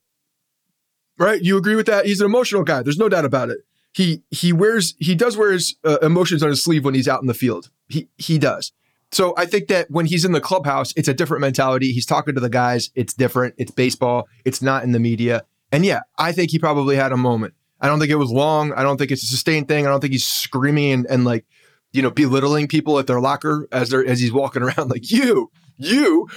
[1.21, 1.41] right?
[1.41, 2.05] You agree with that?
[2.05, 2.81] He's an emotional guy.
[2.81, 3.59] There's no doubt about it.
[3.93, 7.21] He he wears he does wear his uh, emotions on his sleeve when he's out
[7.21, 7.69] in the field.
[7.89, 8.71] He he does.
[9.11, 11.91] So I think that when he's in the clubhouse, it's a different mentality.
[11.91, 12.91] He's talking to the guys.
[12.95, 13.55] It's different.
[13.57, 14.27] It's baseball.
[14.45, 15.43] It's not in the media.
[15.71, 17.53] And yeah, I think he probably had a moment.
[17.81, 18.71] I don't think it was long.
[18.73, 19.85] I don't think it's a sustained thing.
[19.85, 21.45] I don't think he's screaming and, and like,
[21.91, 25.51] you know, belittling people at their locker as they're as he's walking around like you,
[25.77, 26.29] you,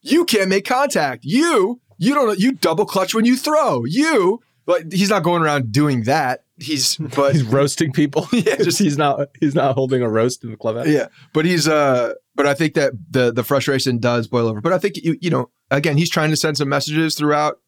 [0.00, 1.24] you can't make contact.
[1.24, 3.84] You, you don't you double clutch when you throw.
[3.84, 6.42] You like he's not going around doing that.
[6.58, 8.28] He's but He's roasting people.
[8.32, 9.28] Yeah, just he's not.
[9.40, 10.88] He's not holding a roast in the clubhouse.
[10.88, 14.60] yeah, but he's uh, but I think that the the frustration does boil over.
[14.60, 17.60] But I think you you know again he's trying to send some messages throughout,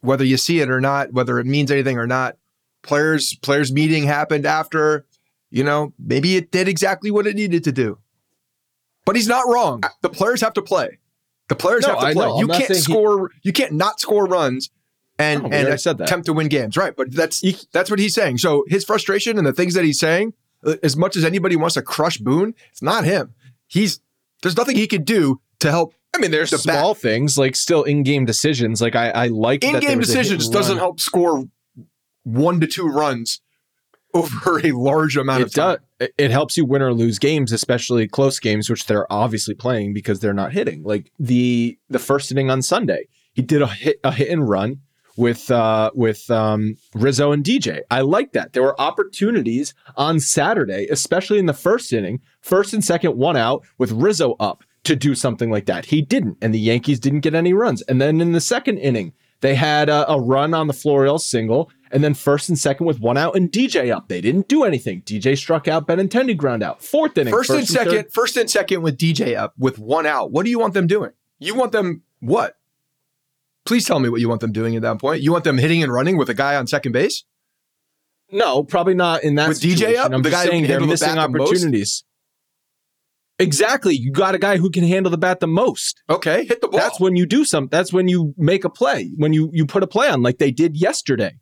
[0.00, 2.36] whether you see it or not, whether it means anything or not.
[2.82, 5.04] Players players meeting happened after,
[5.50, 7.98] you know maybe it did exactly what it needed to do.
[9.04, 9.82] But he's not wrong.
[10.02, 10.98] The players have to play.
[11.50, 12.14] The players No, have to play.
[12.26, 12.34] know.
[12.36, 13.30] I'm You can't saying he- score.
[13.42, 14.70] you can't not score runs.
[15.18, 16.04] And, No, and said that.
[16.04, 16.94] attempt to win games, right?
[16.96, 18.38] But that's You- that's what he's saying.
[18.38, 20.32] So his frustration and the things that he's saying,
[20.64, 23.34] uh, as much as anybody wants to crush Boone, it's not him.
[23.66, 24.00] He's
[24.42, 25.92] there's nothing he could do to help.
[26.14, 28.80] I mean, there's The small things like still in-game decisions.
[28.80, 31.44] Like I, I like In-game decisions doesn't help score
[32.24, 33.40] one to two runs
[34.14, 35.76] over a large amount It of time.
[35.98, 36.08] does.
[36.18, 40.20] It helps you win or lose games, especially close games, which they're obviously playing because
[40.20, 40.82] they're not hitting.
[40.82, 44.80] Like the the first inning on Sunday, he did a hit a hit and run
[45.16, 47.80] with uh with um Rizzo and DJ.
[47.90, 48.52] I like that.
[48.54, 53.64] There were opportunities on Saturday, especially in the first inning, first and second one out
[53.76, 55.84] with Rizzo up to do something like that.
[55.86, 57.82] He didn't, and the Yankees didn't get any runs.
[57.82, 61.70] And then in the second inning, they had a, a run on the Florial single,
[61.90, 64.08] and then first and second with one out and DJ up.
[64.08, 65.02] They didn't do anything.
[65.02, 66.82] DJ struck out Benintendi ground out.
[66.82, 70.30] Fourth inning, First, and second, third- first and second with DJ up with one out.
[70.30, 71.10] What do you want them doing?
[71.38, 72.56] You want them what?
[73.66, 75.22] Please tell me what you want them doing at that point.
[75.22, 77.24] You want them hitting and running with a guy on second base?
[78.32, 79.98] No, probably not in that With DJ situation.
[80.00, 80.12] up?
[80.12, 82.04] I'm The just guy saying they're missing the opportunities.
[83.38, 83.94] Exactly.
[83.96, 86.02] You got a guy who can handle the bat the most.
[86.10, 86.78] Okay, hit the ball.
[86.78, 87.70] That's when you do something.
[87.70, 89.10] That's when you make a play.
[89.16, 91.32] When you you put a play on like they did yesterday.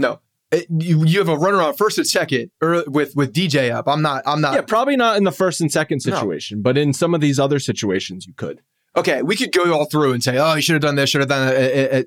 [0.00, 0.20] No.
[0.50, 3.86] It- you you have a runner on first and second or with with DJ up.
[3.86, 4.22] I'm not.
[4.26, 4.54] I'm not.
[4.54, 6.12] Yeah, probably not in the first and second No.
[6.14, 8.60] situation, but in some of these other situations you could.
[8.96, 11.20] okay, we could go all through and say, oh, he should have done this, should
[11.20, 11.54] have done that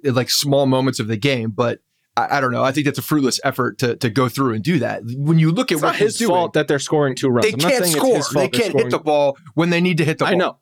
[0.06, 1.80] at, like small moments of the game, but
[2.18, 2.62] I, I don't know.
[2.62, 5.04] I think that's a fruitless effort to to go through and do that.
[5.16, 7.46] When you look at It's what not his doing, fault that they're scoring two runs.
[7.48, 8.18] they I'm can't saying score.
[8.18, 10.34] It's his fault They can't hit the ball when they need to hit the ball.
[10.34, 10.58] I know.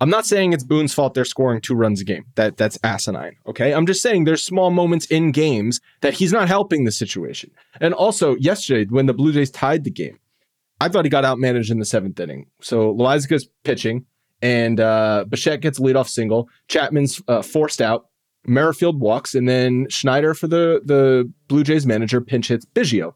[0.00, 2.24] I'm not saying it's Boone's fault they're scoring two runs a game.
[2.36, 3.36] That that's asinine.
[3.46, 3.72] Okay.
[3.72, 7.50] I'm just saying there's small moments in games that he's not helping the situation.
[7.80, 10.18] And also yesterday when the Blue Jays tied the game,
[10.80, 12.46] I thought he got outmanaged in the seventh inning.
[12.62, 14.06] So Loaisiga's pitching
[14.40, 16.48] and uh Bichette gets a leadoff single.
[16.68, 18.06] Chapman's uh, forced out.
[18.46, 23.14] Merrifield walks, and then Schneider for the the Blue Jays manager pinch hits Biggio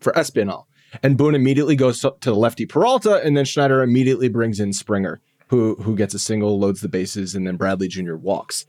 [0.00, 0.64] for Espinal.
[1.02, 5.20] And Boone immediately goes to the lefty Peralta, and then Schneider immediately brings in Springer,
[5.52, 8.16] who who gets a single, loads the bases, and then Bradley Jr.
[8.16, 8.64] walks.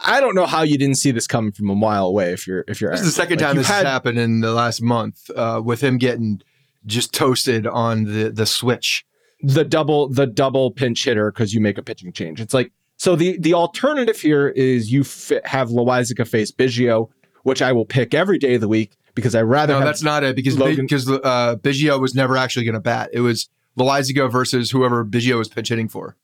[0.00, 2.32] I don't know how you didn't see this coming from a mile away.
[2.32, 4.40] If you're if you're This is the second Like, time this had- has happened in
[4.40, 6.40] the last month uh, with him getting
[6.86, 9.04] just toasted on the the switch.
[9.42, 12.40] the double the double pinch hitter because you make a pitching change.
[12.40, 15.00] It's like so the the alternative here is you
[15.44, 17.08] have Loaisiga face Biggio,
[17.42, 20.22] which I will pick every day of the week because I rather No, that's not
[20.22, 23.10] it because Logan- because uh, Biggio was never actually going to bat.
[23.12, 26.16] It was Loaisiga versus whoever Biggio was pinch hitting for.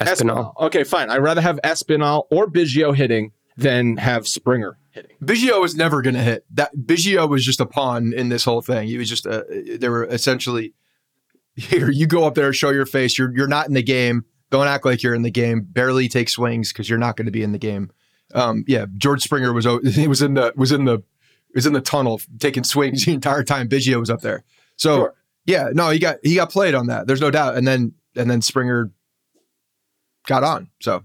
[0.00, 0.52] Espinal.
[0.60, 1.10] Okay, fine.
[1.10, 5.16] I'd rather have Espinal or Biggio hitting than have Springer hitting.
[5.22, 6.44] Biggio was never going to hit.
[6.54, 8.86] That Biggio was just a pawn in this whole thing.
[8.86, 9.44] He was just a.
[9.80, 10.74] They were essentially
[11.56, 11.90] here.
[11.90, 13.18] You go up there, show your face.
[13.18, 14.24] You're you're not in the game.
[14.50, 15.66] Don't act like you're in the game.
[15.68, 17.90] Barely take swings because you're not going to be in the game.
[18.34, 21.02] Um, yeah, George Springer was o- he was in the was in the
[21.54, 24.44] was in the tunnel taking swings the entire time Biggio was up there.
[24.76, 25.14] So Sure.
[25.48, 27.08] Yeah, no, he got he got played on that.
[27.08, 27.56] There's no doubt.
[27.56, 28.92] And then and then Springer
[30.26, 30.70] got on.
[30.80, 31.04] So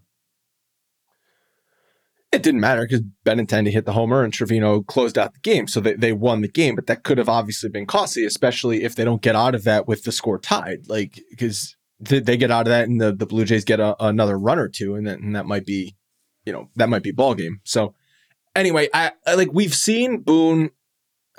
[2.34, 5.68] It didn't matter because Benintendi hit the homer and Trevino closed out the game.
[5.68, 8.96] So they, they won the game, but that could have obviously been costly, especially if
[8.96, 10.88] they don't get out of that with the score tied.
[10.88, 13.96] Like, because they, they get out of that and the, the Blue Jays get a,
[14.04, 15.96] another run or two, and, then, and that might be,
[16.44, 17.62] you know, that might be ball game.
[17.66, 17.94] So
[18.56, 20.72] anyway, I, I like we've seen Boone.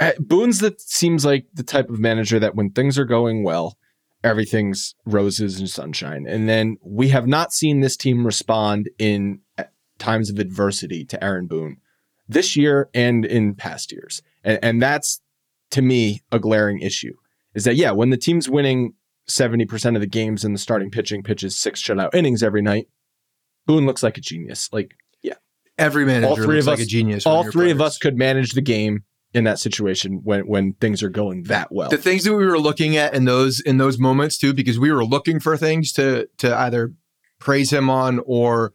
[0.01, 3.77] Uh, Boone's that seems like the type of manager that when things are going well,
[4.25, 6.27] everything's roses and sunshine.
[6.27, 9.65] And then we have not seen this team respond in uh,
[9.99, 11.77] times of adversity to Aaron Boone
[12.29, 14.23] this year and in past years.
[14.43, 15.21] And, and that's
[15.71, 17.15] to me a glaring issue
[17.55, 18.95] is that, yeah, when the team's winning
[19.29, 22.89] 70% of the games and the starting pitching pitches six shutout innings every night,
[23.67, 24.69] Boone looks like a genius.
[24.73, 25.35] Like, yeah,
[25.79, 27.27] every manager all three looks of like us, a genius.
[27.27, 31.11] all three of us could manage the game in that situation when, when things are
[31.11, 31.91] going that well.
[31.91, 34.93] the things that we were looking at in those in those moments too, because we
[34.93, 36.93] were looking for things to to either
[37.41, 38.73] praise him on or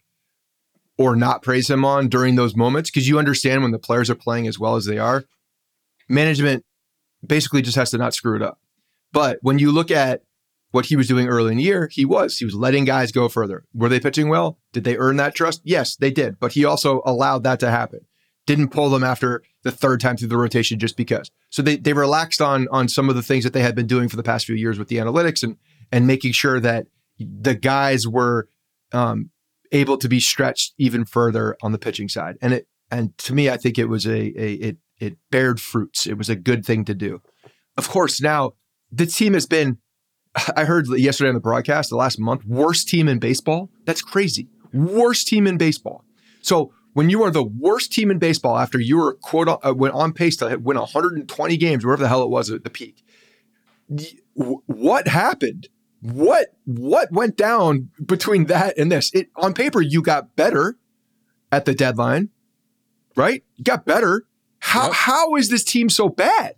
[0.98, 4.16] or not praise him on during those moments, because you understand when the players are
[4.16, 5.24] playing as well as they are,
[6.10, 6.66] management
[7.26, 8.60] basically just has to not screw it up.
[9.14, 10.24] But when you look at
[10.72, 12.38] what he was doing early in the year, he was.
[12.38, 13.64] He was letting guys go further.
[13.74, 14.60] Were they pitching well?
[14.74, 15.62] Did they earn that trust?
[15.64, 16.40] Yes, they did.
[16.40, 18.02] But he also allowed that to happen.
[18.50, 21.30] Didn't pull them after the third time through the rotation just because.
[21.52, 24.10] So they, they relaxed on on some of the things that they had been doing
[24.10, 25.56] for the past few years with the analytics and
[25.92, 26.88] and making sure that
[27.20, 28.48] the guys were
[28.92, 29.30] um,
[29.72, 32.38] able to be stretched even further on the pitching side.
[32.42, 36.08] And it and to me, I think it was a, a it it bared fruits.
[36.08, 37.22] It was a good thing to do.
[37.78, 38.54] Of course, now
[38.92, 39.78] the team has been.
[40.56, 43.70] I heard yesterday on the broadcast, the last month, worst team in baseball.
[43.86, 44.48] That's crazy.
[44.74, 46.04] Worst team in baseball.
[46.42, 49.94] So when you are the worst team in baseball after you were quote uh, went
[49.94, 53.04] on pace to win 120 games, wherever the hell it was at the peak,
[54.34, 55.70] what happened?
[56.02, 59.12] What what went down between that and this?
[59.14, 60.78] It on paper you got better
[61.52, 62.30] at the deadline,
[63.16, 63.44] right?
[63.56, 64.26] You got better.
[64.60, 66.56] How how is this team so bad?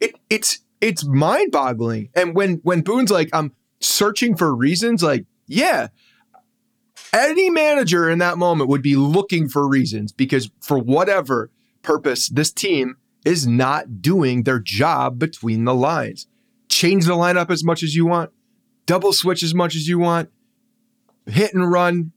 [0.00, 2.10] It it's it's mind boggling.
[2.14, 5.88] And when when Boone's like, I'm searching for reasons, like, yeah,
[7.14, 11.50] any manager in that moment would be looking for reasons because for whatever
[11.82, 16.26] purpose, this team is not doing their job between the lines.
[16.68, 18.30] Change the lineup as much as you want,
[18.86, 20.30] double switch as much as you want,
[21.26, 22.12] hit and run.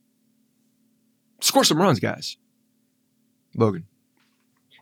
[1.42, 2.38] Score some runs, guys.
[3.56, 3.86] Logan.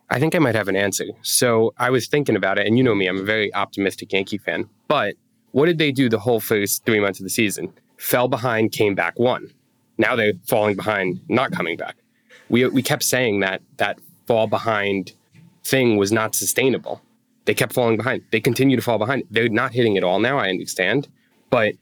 [0.10, 1.06] I think I might have an answer.
[1.24, 4.38] So I was thinking about it, and you know me, I'm a very optimistic Yankee
[4.38, 4.70] fan.
[4.88, 5.16] But
[5.52, 7.74] what did they do the whole first three months of the season?
[7.98, 9.52] Fell behind, came back, won.
[9.98, 11.96] Now they're falling behind, not coming back.
[12.50, 15.14] We we kept saying that that fall behind
[15.64, 17.02] thing was not sustainable.
[17.46, 18.24] They kept falling behind.
[18.32, 19.24] They continue to fall behind.
[19.30, 21.08] They're not hitting it all now, I understand.
[21.50, 21.76] But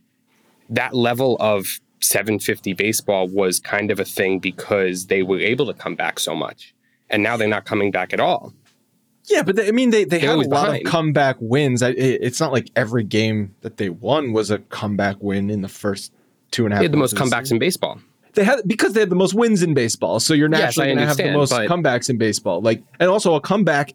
[0.69, 5.73] that level of 750 baseball was kind of a thing because they were able to
[5.73, 6.73] come back so much.
[7.10, 8.54] And now they're not coming back at all.
[9.26, 10.86] Yeah, but they, I mean, they, they They're had a lot behind.
[10.86, 11.82] of comeback wins.
[11.82, 15.62] I, it, it's not like every game that they won was a comeback win in
[15.62, 16.12] the first
[16.54, 16.82] two and a half.
[16.82, 18.00] They had the most comebacks in baseball.
[18.36, 20.20] They had because they had the most wins in baseball.
[20.22, 22.62] So you're naturally I going to have the most but- comebacks in baseball.
[22.62, 23.94] Like, and also a comeback.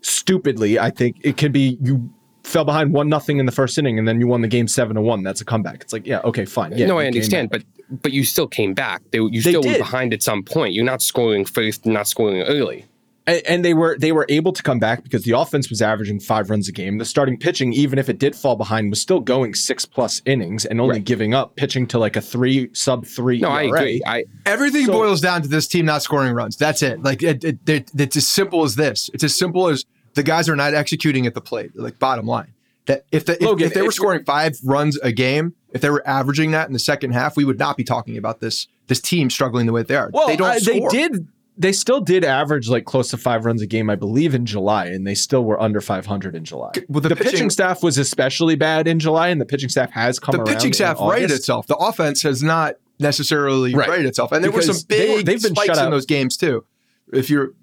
[0.00, 2.08] Stupidly, I think it could be you
[2.44, 4.94] fell behind one nothing in the first inning and then you won the game seven
[4.94, 5.24] to one.
[5.24, 5.82] That's a comeback.
[5.82, 6.72] It's like, yeah, okay, fine.
[6.78, 7.62] Yeah, no, I understand, back.
[7.88, 9.02] but but you still came back.
[9.10, 9.72] They, you They still did.
[9.72, 10.72] were behind at some point.
[10.72, 12.84] You're not scoring first, not scoring early.
[13.28, 16.18] And, and they were they were able to come back because the offense was averaging
[16.18, 16.98] five runs a game.
[16.98, 20.64] The starting pitching, even if it did fall behind, was still going six plus innings
[20.64, 21.04] and only Right.
[21.04, 23.38] giving up pitching to like a three sub three.
[23.40, 24.02] No, I agree.
[24.06, 26.56] I Everything So- boils down to this team not scoring runs.
[26.56, 27.02] That's it.
[27.02, 29.10] Like it, it, it- it's as simple as this.
[29.14, 31.70] It's as simple as the guys are not executing at the plate.
[31.78, 32.54] Like bottom line,
[32.86, 35.82] that if the, if, Logan, if they were if- scoring five runs a game, if
[35.82, 38.66] they were averaging that in the second half, we would not be talking about this
[38.86, 40.08] this team struggling the way they are.
[40.12, 40.48] Well, they don't.
[40.48, 41.28] I- they did.
[41.60, 44.86] They still did average like close to five runs a game, I believe, in July,
[44.86, 46.70] and they still were under 500 in July.
[46.88, 49.90] well, the the, pitching, pitching- staff was especially bad in July, and the pitching staff
[49.90, 51.66] has come The pitching staff righted itself.
[51.66, 53.88] The offense has not necessarily Right.
[53.88, 56.64] righted itself, and there were some big they've been spikes in those games too.
[57.12, 57.54] If you're,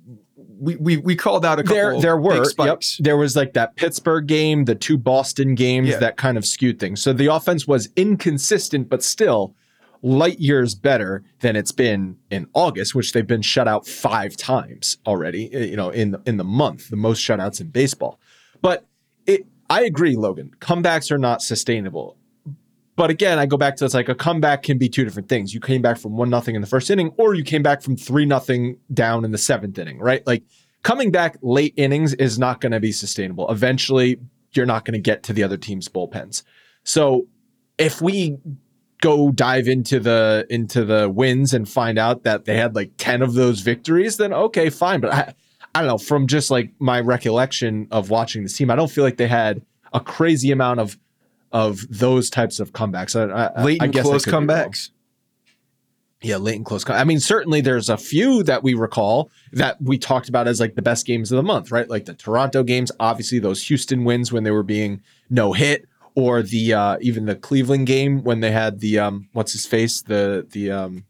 [0.60, 1.76] we we, we called out a couple.
[1.76, 2.36] There, there big were.
[2.38, 2.46] Yep.
[2.48, 2.98] spikes.
[3.02, 6.00] There was like that Pittsburgh game, the two Boston games Yeah.
[6.00, 7.02] that kind of skewed things.
[7.02, 9.56] So the offense was inconsistent, but still
[10.06, 15.00] light years better than it's been in August, which they've been shut out five times
[15.08, 15.52] already.
[15.52, 18.20] eh, You know, in in the month, the most shutouts in baseball.
[18.62, 18.86] But
[19.26, 20.52] it, I agree, Logan.
[20.60, 22.18] Comebacks are not sustainable.
[22.96, 25.54] But again, I go back to it's like a comeback can be two different things.
[25.56, 27.98] You came back from one nothing in the first inning, or you came back from
[27.98, 30.26] three nothing down in the seventh inning, right?
[30.28, 30.44] Like
[30.84, 33.50] coming back late innings is not going to be sustainable.
[33.52, 34.20] Eventually,
[34.54, 36.44] you're not going to get to the other team's bullpens.
[36.84, 37.26] So
[37.78, 38.38] if we
[39.06, 43.22] go dive into the into the wins and find out that they had like 10
[43.22, 45.00] of those victories, then okay, fine.
[45.00, 45.34] But I,
[45.76, 49.04] I don't know, from just like my recollection of watching this team, I don't feel
[49.04, 49.62] like they had
[49.94, 50.98] a crazy amount of
[51.52, 53.16] of those types of comebacks.
[53.16, 54.90] I, I, Late I and guess I close comebacks.
[56.22, 56.84] Yeah, late and close.
[56.84, 60.60] com- I mean, certainly there's a few that we recall that we talked about as
[60.60, 61.88] like the best games of the month, right?
[61.88, 65.86] Like the Toronto games, obviously those Houston wins when they were being no hit,
[66.16, 70.02] or the uh even the Cleveland game when they had the um what's his face
[70.02, 71.06] the the um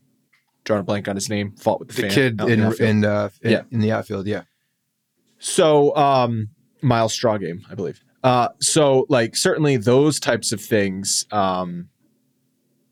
[0.64, 2.66] drawing a blank on his name fought with the, The fan kid out in the
[2.68, 2.90] outfield.
[2.90, 3.62] in, uh, in Yeah.
[3.72, 4.42] in the outfield, yeah.
[5.38, 6.50] So, um,
[6.82, 8.02] Myles Straw game, I believe.
[8.24, 11.90] Uh, so like certainly those types of things, um,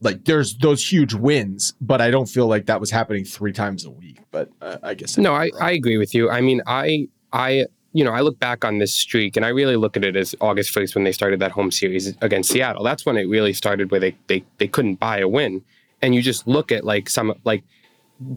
[0.02, 3.86] like there's those huge wins, but I don't feel like that was happening three times
[3.86, 4.20] a week.
[4.32, 5.62] But uh, I guess No, I, wrong.
[5.62, 6.30] I agree with you.
[6.30, 9.76] I mean, I I you know, I look back on this streak and I really
[9.76, 12.84] look at it as August 1st when they started that home series against Seattle.
[12.84, 15.64] That's when it really started where they they, they couldn't buy a win.
[16.02, 17.64] And you just look at like some like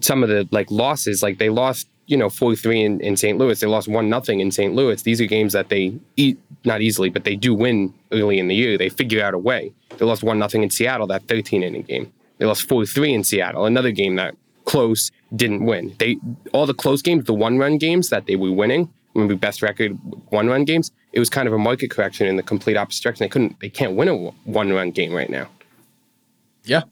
[0.00, 3.38] some of the like losses, like they lost, you know, 43 in, in St.
[3.38, 3.59] Louis.
[3.59, 4.74] They lost one nothing in St.
[4.74, 5.02] Louis.
[5.02, 8.54] These are games that they eat not easily, but they do win early in the
[8.54, 8.76] year.
[8.76, 9.72] They figure out a way.
[9.96, 12.12] They lost one nothing in Seattle, that 13 inning game.
[12.38, 14.34] They lost 4-3 in Seattle, another game that
[14.66, 15.94] close didn't win.
[15.98, 16.18] They
[16.52, 19.98] all the close games, the one run games that they were winning, maybe best record
[20.28, 23.24] one run games, it was kind of a market correction in the complete opposite direction.
[23.24, 25.48] They couldn't they can't win a one run game right now.
[26.64, 26.82] yeah,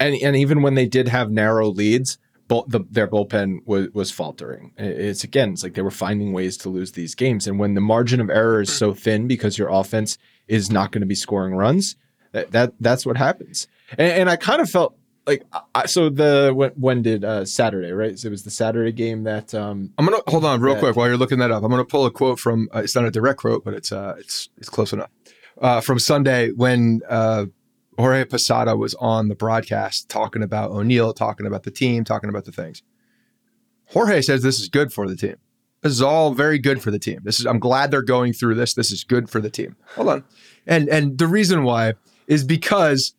[0.00, 2.18] and and even when they did have narrow leads,
[2.48, 4.72] bull, the, their bullpen was was faltering.
[4.76, 7.80] It's again, it's like they were finding ways to lose these games, and when the
[7.80, 10.18] margin of error is so thin because your offense
[10.48, 11.96] is not going to be scoring runs,
[12.32, 13.68] that, that that's what happens.
[13.92, 14.97] And, and I kind of felt
[15.28, 18.18] like I, so the when, when did uh, Saturday right?
[18.18, 20.80] So it was the Saturday game that um I'm gonna hold on real Yeah.
[20.80, 21.62] quick while you're looking that up.
[21.62, 22.68] I'm gonna pull a quote from.
[22.74, 25.10] Uh, it's not a direct quote, but it's uh, it's it's close enough.
[25.60, 27.46] Uh, from Sunday when uh,
[27.98, 32.44] Jorge Posada was on the broadcast talking about O'Neill, talking about the team, talking about
[32.44, 32.82] the things.
[33.86, 35.36] Jorge says this is good for the team.
[35.82, 37.20] This is all very good for the team.
[37.22, 37.46] This is.
[37.46, 38.74] I'm glad they're going through this.
[38.74, 39.76] This is good for the team.
[39.94, 40.24] Hold on,
[40.66, 41.94] and and the reason why
[42.26, 43.14] is because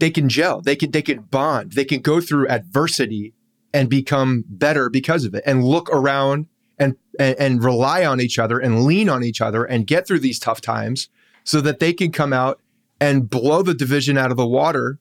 [0.00, 0.60] they can gel.
[0.60, 1.72] They can they can bond.
[1.72, 3.34] They can go through adversity
[3.72, 6.46] and become better because of it and look around
[6.78, 10.18] and, and and rely on each other and lean on each other and get through
[10.18, 11.08] these tough times
[11.44, 12.60] so that they can come out
[13.00, 14.98] and blow the division out of the water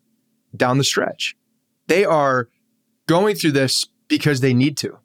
[0.55, 1.35] down the stretch.
[1.87, 2.49] They are
[3.07, 4.99] going through this because they need to.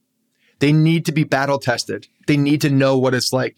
[0.59, 2.09] They need to be battle tested.
[2.27, 3.57] They need to know what it's like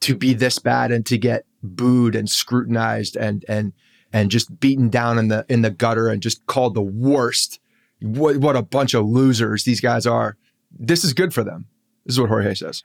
[0.00, 3.72] to be this bad and to get booed and scrutinized and and
[4.12, 7.60] and just beaten down in the in the gutter and just called the worst.
[8.00, 10.36] What what a bunch of losers these guys are.
[10.70, 11.66] This is good for them.
[12.04, 12.82] This is what Jorge says.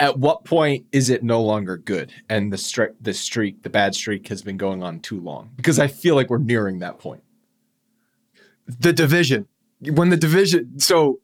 [0.00, 3.94] at what point is it no longer good and the streak the streak the bad
[3.94, 7.22] streak has been going on too long because i feel like we're nearing that point
[8.66, 9.46] The division.
[9.80, 11.20] When the division so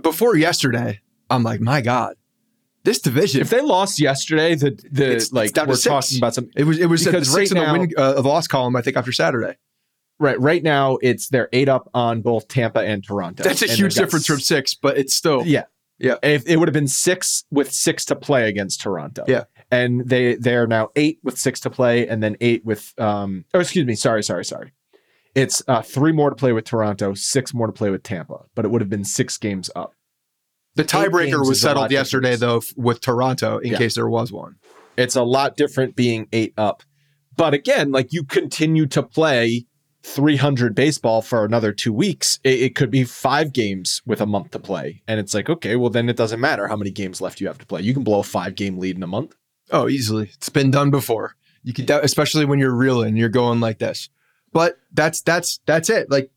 [0.00, 1.00] before yesterday,
[1.30, 2.14] I'm like, my God,
[2.84, 3.40] this division.
[3.40, 6.64] if they lost yesterday the the It's- it's like to we're talking about some it
[6.64, 8.96] was it was because six right in the win uh, of loss column, I think,
[8.96, 9.56] after Saturday.
[10.20, 13.94] right right now it's they're eight up on both tampa and toronto That's a huge
[13.94, 15.64] difference from six, but it's still yeah
[15.98, 16.16] Yeah.
[16.22, 19.44] if it would have been six with six to play against toronto Yeah.
[19.70, 23.44] and they they are now eight with six to play and then eight with um
[23.54, 24.72] Oh, excuse me sorry sorry sorry
[25.34, 28.64] it's uh three more to play with toronto six more to play with tampa but
[28.64, 29.94] it would have been six games up
[30.76, 32.40] the tiebreaker was is a lot settled yesterday different.
[32.40, 33.78] though f- with Toronto in Yeah.
[33.78, 34.56] case there was one.
[34.96, 36.82] It's a lot different being eight up.
[37.36, 39.66] But again, like you continue to play
[40.04, 42.38] 300 baseball for another two weeks.
[42.44, 45.02] It, it could be five games with a month to play.
[45.08, 47.58] And it's like, okay, well, then it doesn't matter how many games left you have
[47.58, 47.80] to play.
[47.80, 49.34] You can blow a five game lead in a month.
[49.70, 50.30] Oh, easily.
[50.34, 51.34] It's been done before.
[51.62, 54.10] You could, especially when you're reeling, you're going like this.
[54.52, 56.10] But that's that's that's it.
[56.10, 56.30] Like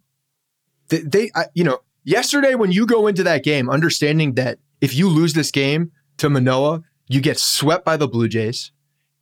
[0.88, 4.96] they, they I, you know, yesterday when you go into that game, understanding that if
[4.96, 8.72] you lose this game to Manoah, you get swept by the Blue Jays,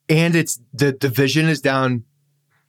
[0.08, 2.04] and it's the division is down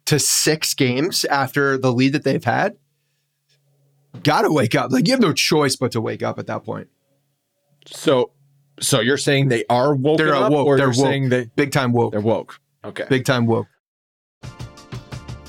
[0.06, 2.76] to six games after the lead that they've had.
[4.22, 4.90] Got to wake up.
[4.90, 6.88] Like you have no choice but to wake up at that point.
[7.86, 8.32] So,
[8.80, 10.18] so you're saying they are woke?
[10.18, 10.66] They're up, woke.
[10.66, 10.96] or They're woke.
[10.96, 12.12] saying they, Big time woke.
[12.12, 12.58] they're woke?
[12.84, 13.04] Okay.
[13.08, 13.66] Big time woke.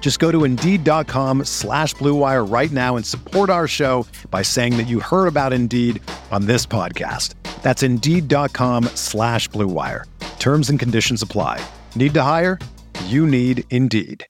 [0.00, 4.88] Just go to Indeed.com slash BlueWire right now and support our show by saying that
[4.88, 7.34] you heard about Indeed on this podcast.
[7.62, 10.04] That's Indeed.com slash BlueWire.
[10.38, 11.60] Terms and conditions apply.
[11.94, 12.58] Need to hire?
[13.04, 14.24] You need Indeed.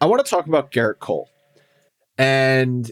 [0.00, 1.30] I want to talk about Gerrit Cole.
[2.18, 2.90] And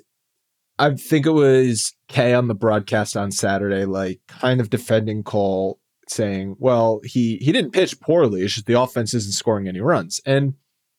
[0.79, 5.79] I think it was Kay on the broadcast on Saturday, like kind of defending Cole,
[6.09, 8.43] saying, well, he he didn't pitch poorly.
[8.43, 10.21] It's just the offense isn't scoring any runs.
[10.27, 10.55] And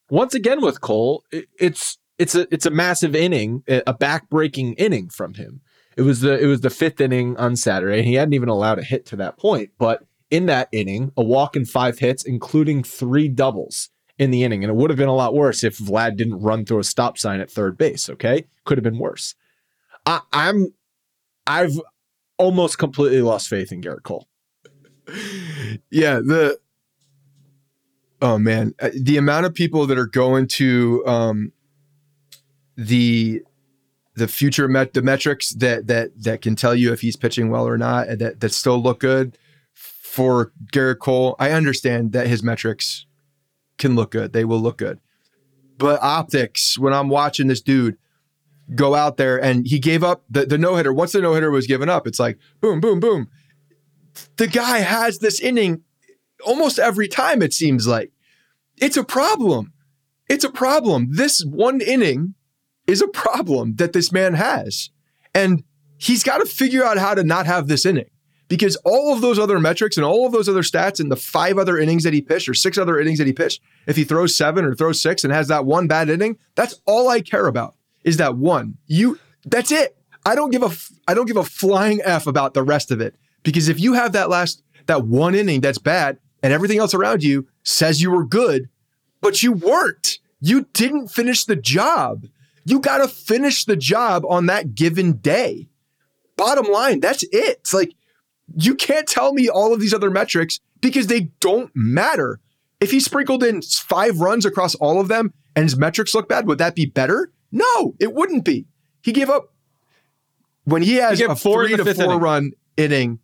[0.09, 5.09] once again with Cole, it, it's it's a it's a massive inning, a back-breaking inning
[5.09, 5.61] from him.
[5.97, 8.79] It was the it was the fifth inning on Saturday, and he hadn't even allowed
[8.79, 9.71] a hit to that point.
[9.77, 14.63] But in that inning, a walk and five hits, including three doubles in the inning.
[14.63, 17.17] And it would have been a lot worse if Vlad didn't run through a stop
[17.17, 18.09] sign at third base.
[18.09, 18.45] Okay.
[18.65, 19.35] Could have been worse.
[20.05, 20.73] I, I'm,
[21.45, 21.79] I've
[22.37, 24.27] almost completely lost faith in Gerrit Cole.
[25.89, 26.19] Yeah.
[26.19, 26.59] The,
[28.21, 31.51] oh man, uh, the amount of people that are going to, um,
[32.75, 33.41] the,
[34.15, 37.67] the future met the metrics that that that can tell you if he's pitching well
[37.67, 39.37] or not and that that still look good
[39.73, 41.35] for Gerrit Cole.
[41.39, 43.07] I understand that his metrics
[43.79, 44.33] can look good.
[44.33, 44.99] They will look good.
[45.79, 47.97] But optics, when I'm watching this dude
[48.75, 51.49] go out there and he gave up the, the no hitter, once the no hitter
[51.49, 53.27] was given up, it's like boom, boom, boom.
[54.37, 55.83] The guy has this inning
[56.45, 58.11] almost every time, it seems like.
[58.77, 59.73] It's a problem.
[60.29, 61.09] It's a problem.
[61.11, 62.35] This one inning
[62.87, 64.89] is a problem that this man has.
[65.33, 65.63] And
[65.97, 68.09] he's got to figure out how to not have this inning
[68.47, 71.57] because all of those other metrics and all of those other stats and the five
[71.57, 74.35] other innings that he pitched or six other innings that he pitched, if he throws
[74.35, 77.75] seven or throws six and has that one bad inning, that's all I care about
[78.03, 78.77] is that one.
[78.85, 79.97] You that's it.
[80.25, 80.71] I don't give a
[81.07, 84.13] I don't give a flying f about the rest of it because if you have
[84.13, 88.25] that last that one inning that's bad and everything else around you says you were
[88.25, 88.69] good,
[89.21, 90.19] but you weren't.
[90.41, 92.25] You didn't finish the job.
[92.65, 95.69] You got to finish the job on that given day.
[96.35, 97.31] Bottom line, that's it.
[97.59, 97.93] It's like
[98.57, 102.39] you can't tell me all of these other metrics because they don't matter.
[102.81, 106.47] If he sprinkled in five runs across all of them and his metrics look bad,
[106.47, 107.31] would that be better?
[107.51, 108.65] No, it wouldn't be.
[109.01, 109.53] He gave up
[110.65, 112.19] when he has He a four three to four inning.
[112.19, 113.19] run inning.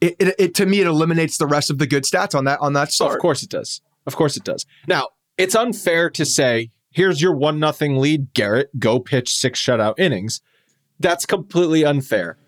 [0.00, 2.60] It, it, it to me it eliminates the rest of the good stats on that
[2.60, 3.14] on that start.
[3.14, 3.80] Of course it does.
[4.06, 4.64] Of course it does.
[4.86, 9.98] Now, it's unfair to say, here's your one nothing lead, Gerrit, go pitch six shutout
[9.98, 10.40] innings.
[11.00, 12.38] That's completely unfair.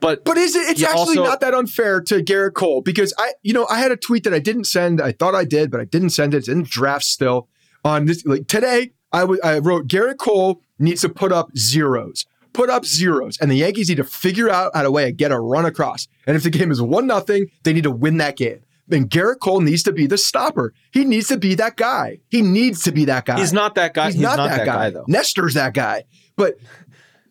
[0.00, 0.68] But But is it?
[0.70, 3.92] It's actually also- not that unfair to Gerrit Cole because I, you know, I had
[3.92, 5.00] a tweet that I didn't send.
[5.00, 6.38] I thought I did, but I didn't send it.
[6.38, 7.48] It's in draft still.
[7.84, 12.26] On this, like today, I w- I wrote Gerrit Cole needs to put up zeros,
[12.52, 15.32] put up zeros, and the Yankees need to figure out how to way to get
[15.32, 16.08] a run across.
[16.26, 18.60] And if the game is one nothing, they need to win that game.
[18.88, 20.74] Then Gerrit Cole needs to be the stopper.
[20.90, 22.18] He needs to be that guy.
[22.28, 23.38] He needs to be that guy.
[23.38, 24.10] he's not that guy.
[24.10, 24.90] He's, not, that, guy.
[24.90, 25.04] though.
[25.08, 26.04] Nestor's that guy,
[26.36, 26.56] but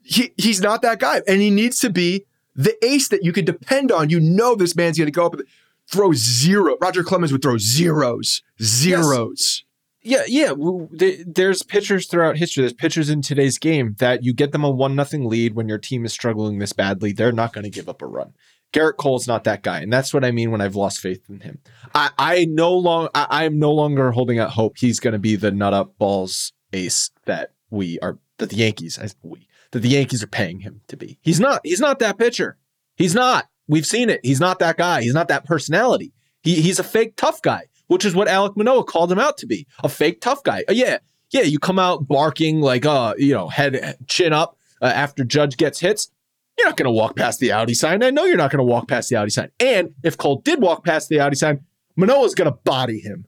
[0.04, 3.46] he he's not that guy, and he needs to be the ace that you can
[3.46, 4.10] depend on.
[4.10, 5.44] You know this man's going to go up and
[5.88, 6.78] throw zero.
[6.82, 9.64] Roger Clemens would throw zeros, zeros.
[10.04, 10.54] Yeah, yeah.
[10.92, 12.62] There's pitchers throughout history.
[12.62, 15.78] There's pitchers in today's game that you get them a one nothing lead when your
[15.78, 17.12] team is struggling this badly.
[17.12, 18.34] They're not going to give up a run.
[18.74, 21.42] Gerrit Cole's not that guy, and that's what I mean when I've lost faith in
[21.42, 21.60] him.
[21.94, 25.36] I, I no long I, am no longer holding out hope he's going to be
[25.36, 30.24] the nut up balls ace that we are that the Yankees we that the Yankees
[30.24, 31.20] are paying him to be.
[31.22, 31.62] He's not.
[31.64, 32.58] He's not that pitcher.
[32.96, 33.50] He's not.
[33.68, 34.22] We've seen it.
[34.24, 35.02] He's not that guy.
[35.02, 36.14] He's not that personality.
[36.44, 39.46] He, he's a fake tough guy, which is what Alek Manoah called him out to
[39.46, 40.64] be a fake tough guy.
[40.70, 41.00] Uh, yeah,
[41.32, 41.42] yeah.
[41.42, 45.78] You come out barking like, uh, you know, head chin up uh, after Judge gets
[45.82, 46.10] hits.
[46.58, 48.02] You're not going to walk past the Audi sign.
[48.02, 49.52] I know you're not going to walk past the Audi sign.
[49.60, 51.66] And if Cole did walk past the Audi sign,
[51.98, 53.26] Manoah's going to body him,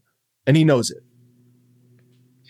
[0.47, 1.03] and he knows it.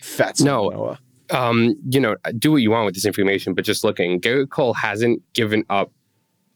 [0.00, 0.70] Fat son No.
[0.70, 0.98] Manoah.
[1.30, 4.74] um, you know, do what you want with this information, but just looking, Gerrit Cole
[4.74, 5.90] hasn't given up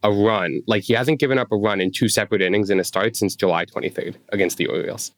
[0.04, 0.60] a run.
[0.68, 3.34] Like he hasn't given up a run in two separate innings in a start since
[3.34, 5.10] July 23rd against the Orioles.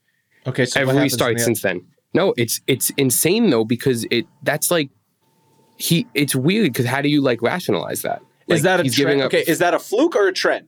[0.47, 1.83] Okay, so what Every happens start the- since then.
[2.15, 4.91] No, it's it's insane though because it that's like
[5.77, 8.21] he it's weird because how do you like rationalize that?
[8.49, 9.07] is Like, that a he's trend?
[9.09, 9.27] giving up?
[9.27, 10.67] okay, is that a fluke or a trend?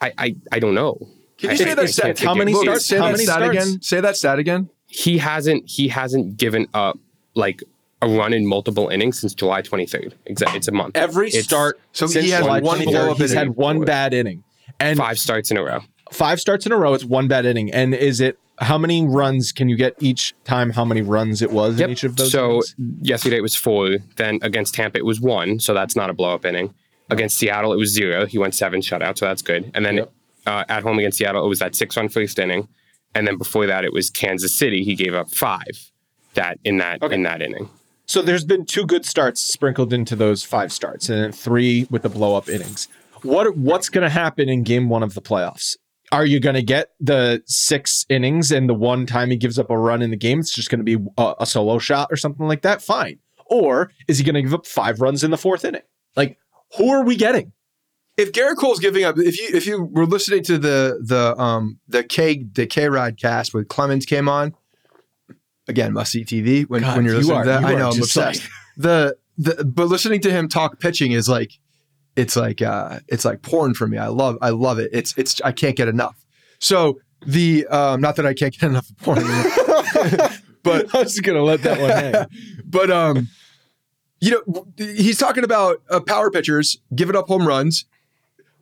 [0.00, 0.98] I, I I don't know.
[1.38, 2.18] Can you I- say I- that I stat?
[2.20, 2.86] How many Logan, starts?
[2.86, 3.56] Say How that many stat starts?
[3.66, 3.82] again.
[3.82, 4.70] Say that stat again.
[4.86, 6.98] He hasn't he hasn't given up
[7.34, 7.62] like
[8.02, 10.12] a run in multiple innings since July 23rd.
[10.26, 10.96] Exactly, it's a month.
[10.96, 14.14] Every It's start So he since has July one 23rd, blow-up He's had one bad
[14.14, 14.44] inning,
[14.78, 15.06] and five.
[15.08, 15.80] five starts in a row.
[16.12, 16.94] Five starts in a row.
[16.94, 20.70] It's one bad inning, and is it how many runs can you get each time?
[20.70, 22.32] How many runs it was in each of those?
[22.32, 22.74] So innings?
[23.02, 23.98] yesterday it was four.
[24.16, 26.74] Then against Tampa it was one, so that's not a blow up inning.
[27.10, 28.26] Against Seattle it was zero.
[28.26, 29.70] He went seven shutout, so that's good.
[29.74, 30.12] And then Yep.
[30.46, 32.68] uh, at home against Seattle it was that six run first inning.
[33.14, 34.84] And then before that it was Kansas City.
[34.84, 35.90] He gave up five
[36.34, 37.14] that in that Okay.
[37.14, 37.68] in that inning.
[38.06, 42.02] So there's been two good starts sprinkled into those five starts, and then three with
[42.02, 42.88] the blow up innings.
[43.22, 45.76] What what's going to happen in Game One of the playoffs?
[46.10, 49.70] Are you going to get the six innings and the one time he gives up
[49.70, 52.16] a run in the game, it's just going to be a, a solo shot or
[52.16, 52.80] something like that?
[52.82, 53.18] Fine.
[53.46, 55.82] Or is he going to give up five runs in the fourth inning?
[56.16, 56.38] Like,
[56.76, 57.52] who are we getting?
[58.16, 61.78] If Gerrit Cole's giving up, if you if you were listening to the the um
[61.86, 64.54] the K the KayRod Cast with Clemens came on,
[65.68, 67.64] again must see TV when, God, when you're you listening are- to that.
[67.64, 68.42] I know I'm obsessed.
[68.42, 71.52] like- the the but listening to him talk pitching is like
[72.18, 73.96] it's like uh it's like porn for me.
[73.96, 74.90] I love I love it.
[74.92, 76.26] It's it's I can't get enough.
[76.58, 79.22] So the um not that I can't get enough of porn,
[80.62, 82.26] but I was just going to let that one hang.
[82.64, 83.28] but um,
[84.20, 87.84] you know, he's talking about uh, power pitchers giving up home runs.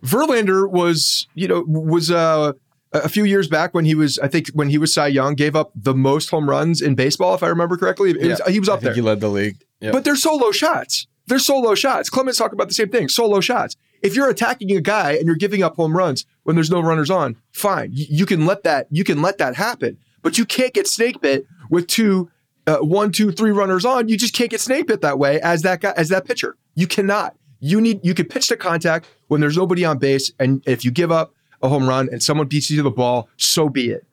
[0.04, 2.52] Verlander was, you know, was uh,
[2.92, 5.56] a few years back when he was, I think, when he was Cy Young, gave
[5.56, 8.10] up the most home runs in baseball, if I remember correctly.
[8.10, 8.94] It was, he was I up think there.
[8.94, 9.56] He led the league.
[9.80, 9.92] Yeah.
[9.92, 11.06] But they're solo shots.
[11.26, 12.08] They're solo shots.
[12.08, 13.08] Clemens talked about the same thing.
[13.08, 13.76] Solo shots.
[14.02, 17.10] If you're attacking a guy and you're giving up home runs when there's no runners
[17.10, 17.90] on, fine.
[17.92, 18.86] You, you can let that.
[18.90, 19.98] You can let that happen.
[20.22, 22.30] But you can't get snake bit with two,
[22.66, 24.08] uh, one, two, three runners on.
[24.08, 26.56] You just can't get snake bit that way as that guy, as that pitcher.
[26.74, 27.36] You cannot.
[27.58, 28.00] You need.
[28.04, 31.32] You can pitch to contact when there's nobody on base, and if you give up
[31.62, 34.04] a home run and someone beats you to the ball, so be it.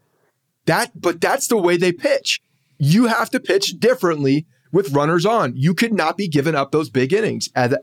[0.66, 2.41] That, but that's the way they pitch.
[2.78, 5.55] You have to pitch differently with runners on.
[5.55, 7.76] You could not be giving up those big innings as,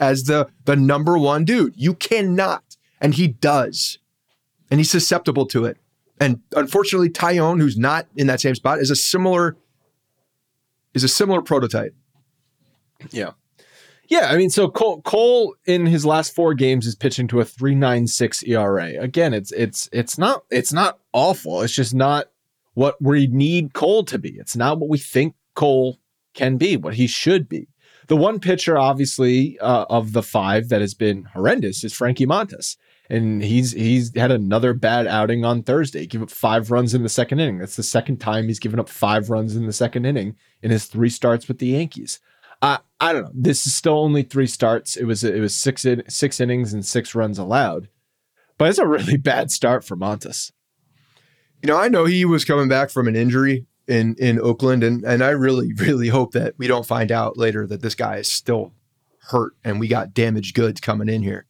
[0.00, 1.74] as the the number one dude.
[1.76, 3.98] You cannot, and he does,
[4.70, 5.76] and he's susceptible to it.
[6.18, 9.56] And unfortunately, Taillon, who's not in that same spot, is a similar
[10.94, 11.94] is a similar prototype.
[13.10, 13.32] Yeah.
[14.08, 17.44] Yeah, I mean, so Cole, Cole in his last four games is pitching to a
[17.44, 18.94] three nine six ERA.
[18.98, 21.60] Again, it's it's it's not it's not awful.
[21.60, 22.28] It's just not
[22.72, 24.30] what we need Cole to be.
[24.30, 25.98] It's not what we think Cole
[26.38, 27.68] can be, what he should be.
[28.06, 32.78] The one pitcher, obviously, uh, of the five that has been horrendous is Frankie Montas,
[33.10, 36.06] and he's he's had another bad outing on Thursday.
[36.06, 37.58] Give up five runs in the second inning.
[37.58, 40.86] That's the second time he's given up five runs in the second inning in his
[40.86, 42.20] three starts with the Yankees.
[42.62, 43.32] I I don't know.
[43.34, 44.96] This is still only three starts.
[44.96, 47.88] It was it was six in, six innings and six runs allowed,
[48.56, 50.52] but it's a really bad start for Montas.
[51.62, 55.04] You know, I know he was coming back from an injury in in Oakland, and
[55.04, 58.30] and I really really hope that we don't find out later that this guy is
[58.30, 58.72] still
[59.30, 61.46] hurt and we got damaged goods coming in here.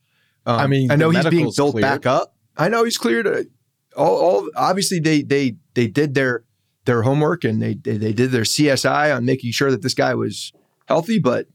[0.47, 1.83] Um, I mean, I know he's being built cleared.
[1.83, 2.35] back up.
[2.57, 3.27] I know he's cleared.
[3.27, 3.43] uh,
[3.97, 6.45] All, all obviously they they they did their
[6.85, 10.15] their homework and they they, they did their CSI on making sure that this guy
[10.15, 10.53] was
[10.87, 11.47] healthy, but.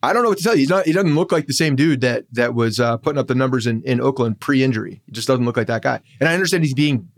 [0.00, 0.60] I don't know what to tell you.
[0.60, 0.86] He's not.
[0.86, 3.66] He doesn't look like the same dude that that was uh, putting up the numbers
[3.66, 5.02] in, in Oakland pre-injury.
[5.06, 6.00] He just doesn't look like that guy.
[6.20, 7.08] And I understand he's being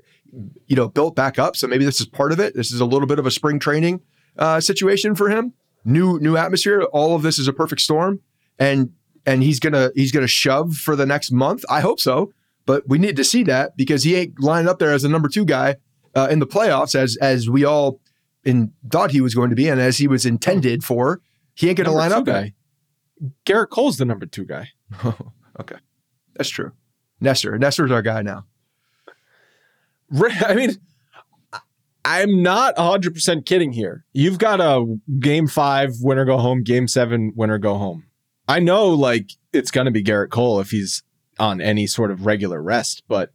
[0.66, 1.56] you know, built back up.
[1.56, 2.54] So maybe this is part of it.
[2.54, 4.00] This is a little bit of a spring training
[4.38, 5.52] uh, situation for him.
[5.84, 6.82] New new atmosphere.
[6.92, 8.20] All of this is a perfect storm,
[8.58, 8.90] and
[9.26, 11.64] and he's gonna he's gonna shove for the next month.
[11.70, 12.32] I hope so,
[12.66, 15.28] but we need to see that because he ain't lining up there as the number
[15.28, 15.76] two guy
[16.14, 18.00] uh, in the playoffs as as we all
[18.44, 21.20] in thought he was going to be, and as he was intended for.
[21.54, 22.54] He ain't gonna Number line up guy.
[23.12, 23.64] there.
[23.64, 24.70] Gerrit Cole's the number two guy.
[25.60, 25.76] okay,
[26.34, 26.72] that's true.
[27.20, 28.46] Nestor, Nestor's our guy now.
[30.12, 30.76] I mean,
[32.04, 34.04] I'm not 100% kidding here.
[34.12, 38.06] You've got a game five winner go home, game seven winner go home.
[38.48, 41.02] I know, like, it's going to be Gerrit Cole if he's
[41.38, 43.32] on any sort of regular rest, but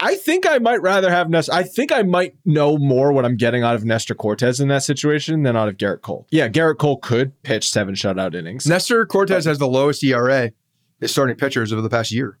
[0.00, 1.52] I think I might rather have Nestor.
[1.52, 4.84] I think I might know more what I'm getting out of Nestor Cortes in that
[4.84, 6.26] situation than out of Gerrit Cole.
[6.30, 8.66] Yeah, Gerrit Cole could pitch seven shutout innings.
[8.66, 10.52] Nestor Cortes has the lowest ERA
[11.00, 12.38] as starting pitchers over the past year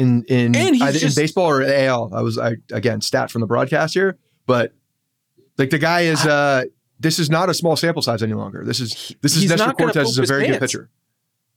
[0.00, 2.10] in in either just- in baseball or AL.
[2.14, 4.72] I was I again stat from the broadcast here, but
[5.58, 6.64] like the guy is uh
[6.98, 8.64] this is not a small sample size any longer.
[8.64, 10.90] This is this is Nestor Cortes is a very good pitcher.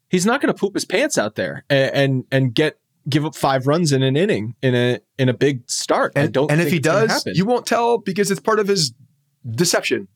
[0.09, 2.79] he's not going to poop his pants out there and, and and get
[3.09, 6.13] give up five runs in an inning in a in a big start.
[6.15, 6.49] I And, don't.
[6.51, 8.93] and if he does, you won't tell because it's part of his
[9.49, 10.07] deception.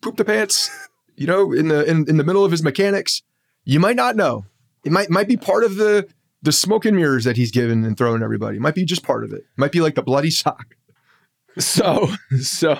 [0.00, 0.70] Poop the pants,
[1.16, 3.22] you know, in the in, in the middle of his mechanics.
[3.64, 4.46] You might not know.
[4.84, 6.08] It might might be part of the
[6.42, 9.32] the smoke and mirrors that he's given and throwing everybody might be just part of
[9.32, 9.44] it.
[9.56, 10.76] Might be like the bloody sock.
[11.58, 12.08] So,
[12.40, 12.78] so,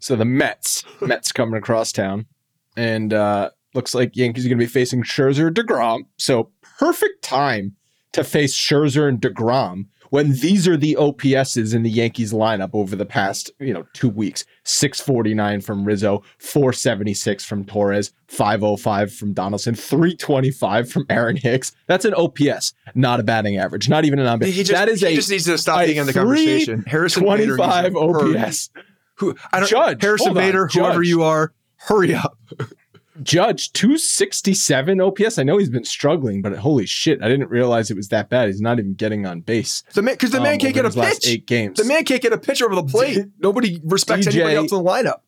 [0.00, 2.26] so the Mets, Mets coming across town,
[2.76, 6.06] and uh looks like Yankees are going to be facing Scherzer, Degrom.
[6.16, 7.76] So perfect time
[8.12, 12.94] to face Scherzer and Degrom when these are the OPSs in the Yankees lineup over
[12.94, 14.44] the past, you know, two weeks.
[14.62, 21.72] 649 from Rizzo, 476 from Torres, 505 from Donaldson, 325 from Aaron Hicks.
[21.88, 25.08] That's an OPS, not a batting average, not even an on just, That is he
[25.08, 26.84] a just needs to stop being in the conversation.
[26.86, 28.38] Harrison Bader needs 25 hurry.
[28.38, 28.70] OPS.
[29.16, 32.38] Who I don't Judge, Harrison hold on, Bader, whoever you are, hurry up.
[33.22, 35.38] Judge 267 OPS.
[35.38, 38.48] I know he's been struggling, but holy shit, I didn't realize it was that bad.
[38.48, 39.82] He's not even getting on base.
[39.94, 41.26] The man because the man um, can't get a pitch.
[41.26, 41.78] Eight games.
[41.78, 43.26] The man can't get a pitch over the plate.
[43.38, 45.20] Nobody respects DJ anybody else in the lineup.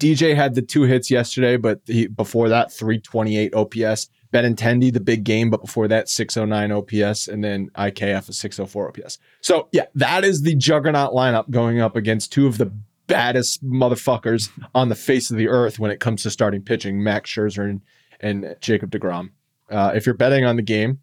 [0.00, 4.08] DJ had the two hits yesterday, but he, before that, 328 OPS.
[4.32, 9.18] Benintendi, the big game, but before that, 609 OPS, and then IKF a 604 OPS.
[9.40, 12.72] So yeah, that is the juggernaut lineup going up against two of the
[13.06, 17.30] baddest motherfuckers on the face of the earth when it comes to starting pitching, Max
[17.30, 17.80] Scherzer and,
[18.20, 19.30] and Jacob DeGrom.
[19.70, 21.00] Uh, if you're betting on the game,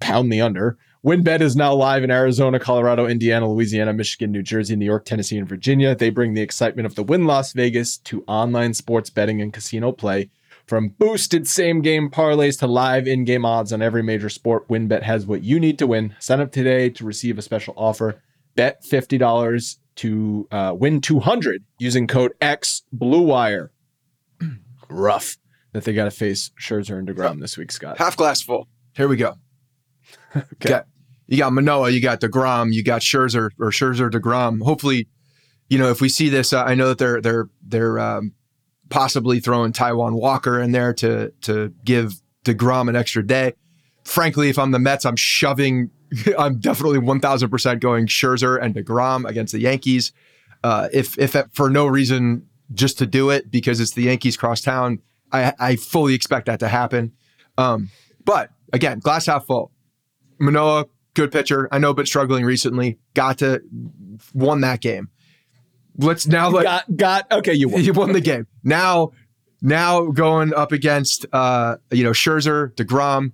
[0.00, 0.76] pound the under.
[1.04, 5.36] WynnBET is now live in Arizona, Colorado, Indiana, Louisiana, Michigan, New Jersey, New York, Tennessee,
[5.36, 5.96] and Virginia.
[5.96, 9.90] They bring the excitement of the Wynn Las Vegas to online sports betting and casino
[9.90, 10.30] play.
[10.66, 15.02] From boosted same game parlays to live in game odds on every major sport, WynnBET
[15.02, 16.14] has what you need to win.
[16.20, 18.22] Sign up today to receive a special offer.
[18.54, 23.72] Bet $50 to uh, win 200 using code X Blue Wire.
[24.88, 25.36] Rough
[25.72, 27.98] that they got to face Scherzer and DeGrom this week, Scott.
[27.98, 28.68] Half glass full.
[28.94, 29.34] Here we go.
[30.36, 30.82] okay.
[31.26, 34.62] You got Manoah, you got DeGrom, you got Scherzer or Scherzer DeGrom.
[34.62, 35.08] Hopefully,
[35.68, 38.32] you know, if we see this, uh, I know that they're they're they're um,
[38.90, 43.54] possibly throwing Taijuan Walker in there to to give DeGrom an extra day.
[44.04, 45.90] Frankly, if I'm the Mets, I'm shoving.
[46.38, 50.12] I'm definitely 1,000% going Scherzer and DeGrom against the Yankees.
[50.64, 54.60] Uh, if if for no reason just to do it because it's the Yankees cross
[54.60, 55.00] town,
[55.32, 57.12] I, I fully expect that to happen.
[57.58, 57.90] Um,
[58.24, 59.72] but again, glass half full.
[60.38, 61.68] Manoah, good pitcher.
[61.72, 62.98] I know, but struggling recently.
[63.14, 63.62] Got to
[64.34, 65.08] won that game.
[65.98, 67.82] Let's now let got, got, okay, you won.
[67.82, 68.46] you won the game.
[68.64, 69.12] Now,
[69.60, 73.32] now going up against uh, you know Scherzer, Degrom.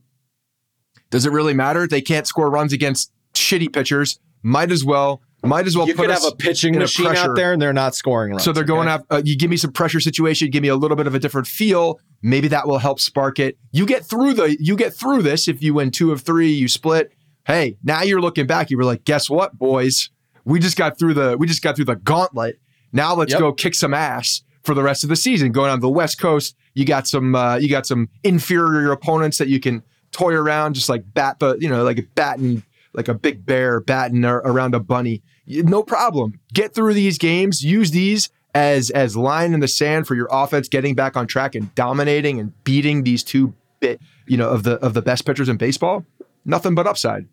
[1.11, 1.87] Does it really matter?
[1.87, 4.19] They can't score runs against shitty pitchers.
[4.43, 5.23] Might as well.
[5.45, 7.63] Might as well you put could have a pitching in a machine out there and
[7.63, 8.43] they're not scoring runs.
[8.43, 8.95] so they're going okay?
[8.95, 9.07] out.
[9.09, 10.51] Uh, you give me some pressure situation.
[10.51, 12.01] Give me a little bit of a different feel.
[12.23, 13.57] Maybe that will help spark it.
[13.71, 14.57] You get through the.
[14.59, 16.51] You get through this if you win two of three.
[16.51, 17.13] You split.
[17.47, 18.69] Hey, now you're looking back.
[18.71, 20.11] You were like, guess what, boys?
[20.45, 21.37] We just got through the.
[21.39, 22.59] We just got through the gauntlet.
[22.93, 23.41] Now let's Yep.
[23.41, 25.53] go kick some ass for the rest of the season.
[25.53, 27.37] Going on the West Coast, you got some.
[27.37, 31.57] Uh, you got some inferior opponents that you can toy around, just like bat the.
[31.61, 35.23] You know, like batting like a big bear batting ar- around a bunny.
[35.47, 36.41] No problem.
[36.53, 37.63] Get through these games.
[37.63, 41.55] Use these as as line in the sand for your offense getting back on track
[41.55, 45.49] and dominating and beating these two bit you know of the of the best pitchers
[45.49, 46.05] in baseball.
[46.45, 47.27] Nothing but upside.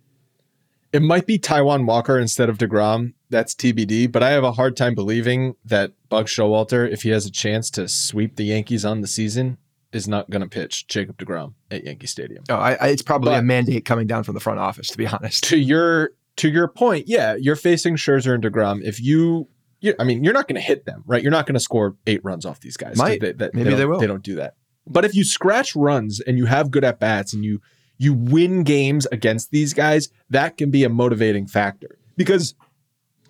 [0.93, 3.13] It might be Taijuan Walker instead of DeGrom.
[3.29, 7.25] That's TBD, but I have a hard time believing that Buck Showalter, if he has
[7.25, 9.57] a chance to sweep the Yankees on the season,
[9.95, 12.43] is not going to pitch Jacob DeGrom at Yankee Stadium.
[12.49, 15.07] Oh, I, I, it's probably a mandate coming down from the front office, to be
[15.07, 15.45] honest.
[15.45, 18.83] To your to your point, yeah, you're facing Scherzer and DeGrom.
[18.83, 19.47] If you,
[19.79, 21.23] you I mean, you're not going to hit them, right?
[21.23, 22.97] You're not going to score eight runs off these guys.
[22.97, 23.21] Might.
[23.21, 23.99] They, that- Maybe don't- they will.
[23.99, 24.55] They don't do that.
[24.87, 27.61] But if you scratch runs and you have good at bats and you
[27.97, 31.97] you win games against these guys, that can be a motivating factor.
[32.17, 32.53] Because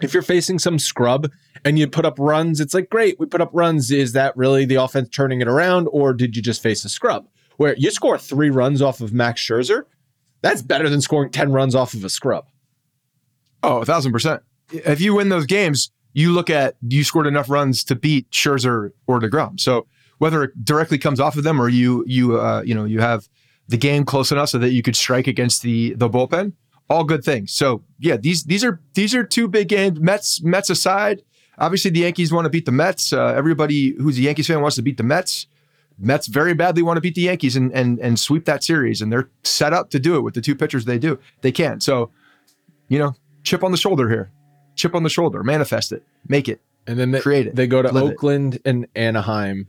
[0.02, 1.32] if you're facing some scrub
[1.64, 3.91] and you put up runs, it's like, great, we put up runs.
[3.91, 7.28] Is that really the offense turning it around, or did you just face a scrub?
[7.58, 9.84] Where you score three runs off of Max Scherzer,
[10.41, 12.46] that's better than scoring 10 runs off of a scrub.
[13.64, 14.43] Oh, a thousand percent.
[14.72, 18.91] If you win those games, you look at you scored enough runs to beat Scherzer
[19.08, 19.60] or Degrom.
[19.60, 19.88] So
[20.20, 23.28] whether it directly comes off of them or you you uh, you know you have
[23.68, 26.54] the game close enough so that you could strike against the the bullpen,
[26.89, 27.51] all good things.
[27.51, 29.99] So yeah, these these are these are two big games.
[29.99, 31.23] Mets Mets aside,
[31.57, 33.13] obviously the Yankees want to beat the Mets.
[33.13, 35.47] Uh, everybody who's a Yankees fan wants to beat the Mets.
[35.97, 39.11] Mets very badly want to beat the Yankees and and and sweep that series, and
[39.11, 41.17] they're set up to do it with the two pitchers they do.
[41.41, 41.79] They can.
[41.79, 42.11] So
[42.88, 44.29] you know, chip on the shoulder here.
[44.75, 45.41] Chip on the shoulder.
[45.43, 46.03] Manifest it.
[46.27, 46.61] Make it.
[46.86, 47.55] And then they, Create it.
[47.55, 48.11] they go to Live it.
[48.13, 49.67] Oakland and Anaheim,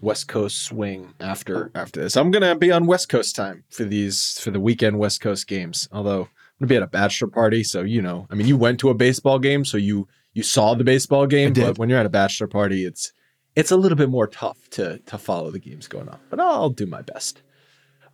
[0.00, 2.16] West Coast swing after after this.
[2.16, 5.88] I'm gonna be on West Coast time for these for the weekend West Coast games.
[5.92, 6.28] Although
[6.58, 8.94] gonna be at a bachelor party, so you know, I mean, you went to a
[8.94, 11.52] baseball game, so you you saw the baseball game.
[11.52, 13.12] But when you're at a bachelor party, it's
[13.54, 16.18] it's a little bit more tough to to follow the games going on.
[16.30, 17.42] But I'll do my best.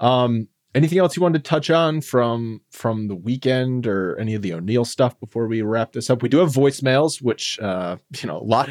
[0.01, 4.43] Um, anything else you wanted to touch on from from the weekend or any of
[4.43, 6.22] the O'Neill stuff before we wrap this up?
[6.22, 8.70] We do have voicemails, which uh, you know, a lot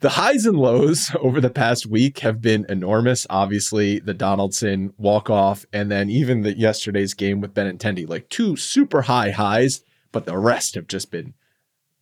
[0.00, 3.26] the highs and lows over the past week have been enormous.
[3.30, 8.56] Obviously, the Donaldson walk off, and then even the yesterday's game with Benintendi, like two
[8.56, 9.82] super high highs,
[10.12, 11.34] but the rest have just been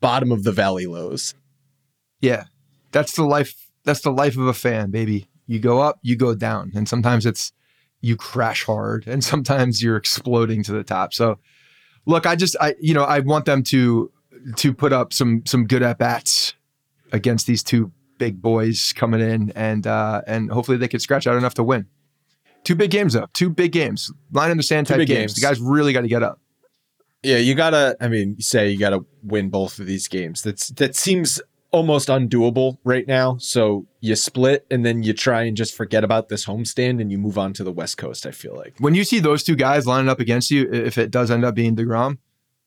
[0.00, 1.34] bottom of the valley lows.
[2.20, 2.44] Yeah,
[2.92, 3.54] that's the life.
[3.84, 5.28] That's the life of a fan, baby.
[5.46, 7.52] You go up, you go down, and sometimes it's
[8.00, 11.12] you crash hard, and sometimes you're exploding to the top.
[11.14, 11.38] So,
[12.06, 14.10] look, I just, I, you know, I want them to
[14.56, 16.54] to put up some some good at bats
[17.12, 21.36] against these two big boys coming in, and uh, and hopefully they can scratch out
[21.36, 21.86] enough to win.
[22.64, 23.26] Two big games though.
[23.32, 24.10] Two big games.
[24.32, 25.08] Line in the sand type games.
[25.08, 25.34] games.
[25.34, 26.40] The guys really got to get up.
[27.22, 27.96] Yeah, you gotta.
[28.00, 30.42] I mean, say you gotta win both of these games.
[30.42, 31.40] That's that seems
[31.70, 33.36] almost undoable right now.
[33.38, 37.18] So you split, and then you try and just forget about this homestand, and you
[37.18, 38.26] move on to the West Coast.
[38.26, 38.74] I feel like.
[38.78, 41.54] When you see those two guys lining up against you, if it does end up
[41.54, 42.18] being Degrom,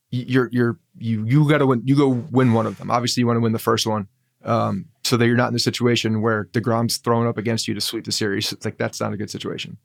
[0.10, 1.84] you're you're you you got to win.
[1.86, 2.90] You go win one of them.
[2.90, 4.08] Obviously, you want to win the first one,
[4.48, 7.82] um, so that you're not in a situation where Degrom's thrown up against you to
[7.82, 8.52] sweep the series.
[8.52, 9.78] It's like that's not a good situation.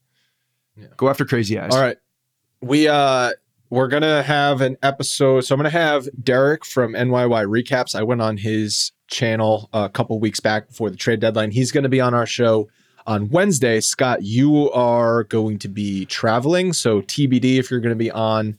[0.97, 1.75] Go after crazy eyes.
[1.75, 1.99] All right.
[2.61, 3.33] We uh
[3.71, 5.43] we're gonna have an episode.
[5.43, 7.95] So I'm gonna have Derek from NYY Recaps.
[7.95, 11.51] I went on his channel a couple weeks back before the trade deadline.
[11.51, 12.69] He's gonna be on our show
[13.07, 13.81] on Wednesday.
[13.81, 18.59] Scott, you are going to be traveling, so TBD if you're gonna be on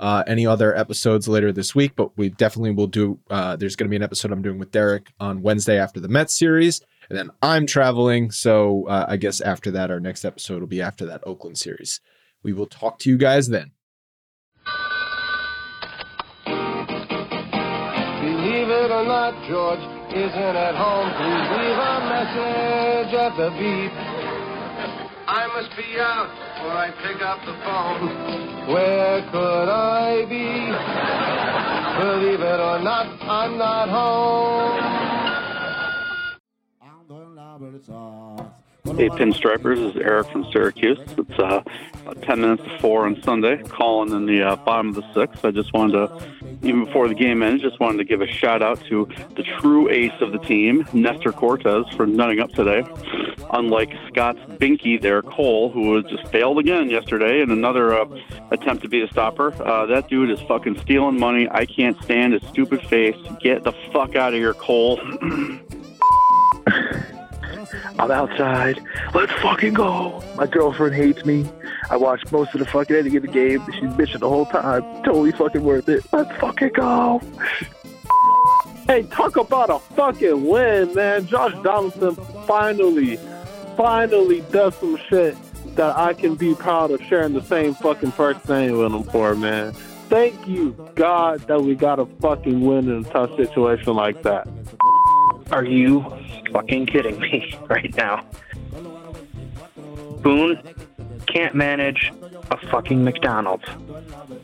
[0.00, 1.92] uh, any other episodes later this week.
[1.96, 3.18] But we definitely will do.
[3.30, 6.34] Uh, there's gonna be an episode I'm doing with Derek on Wednesday after the Mets
[6.34, 6.80] series.
[7.08, 10.80] And then I'm traveling, so uh, I guess after that, our next episode will be
[10.80, 12.00] after that Oakland series.
[12.42, 13.72] We will talk to you guys then.
[18.24, 19.80] Believe it or not, George
[20.14, 21.10] isn't at home.
[21.18, 23.92] Please leave a message at the beep.
[25.26, 28.53] I must be out before I pick up the phone.
[28.66, 30.72] Where could I be?
[32.00, 35.04] Believe it or not, I'm not home.
[38.86, 40.98] Hey, Pinstripers, this is Eric from Syracuse.
[41.16, 41.62] It's uh,
[42.02, 45.42] about 10 minutes to 4 on Sunday, calling in the uh, bottom of the sixth.
[45.42, 46.28] I just wanted to,
[46.62, 49.88] even before the game ends, just wanted to give a shout out to the true
[49.88, 52.84] ace of the team, Nestor Cortes, for nutting up today.
[53.54, 58.04] Unlike Scott's binky there, Cole, who just failed again yesterday in another uh,
[58.50, 59.54] attempt to be a stopper.
[59.62, 61.48] Uh, that dude is fucking stealing money.
[61.50, 63.16] I can't stand his stupid face.
[63.40, 65.00] Get the fuck out of here, Cole.
[67.98, 68.80] I'm outside.
[69.14, 70.22] Let's fucking go.
[70.36, 71.46] My girlfriend hates me.
[71.90, 73.64] I watched most of the fucking ending of the game.
[73.72, 74.82] She's bitching the whole time.
[75.02, 76.04] Totally fucking worth it.
[76.12, 77.20] Let's fucking go.
[78.86, 81.26] Hey, talk about a fucking win, man.
[81.26, 82.16] Josh Donaldson
[82.46, 83.16] finally,
[83.76, 85.36] finally does some shit
[85.76, 89.34] that I can be proud of sharing the same fucking first name with him for,
[89.34, 89.72] man.
[90.08, 94.46] Thank you, God, that we got a fucking win in a tough situation like that.
[95.50, 96.04] Are you
[96.52, 98.24] fucking kidding me right now?
[100.22, 100.60] Boone
[101.26, 102.12] can't manage
[102.50, 103.64] a fucking McDonald's.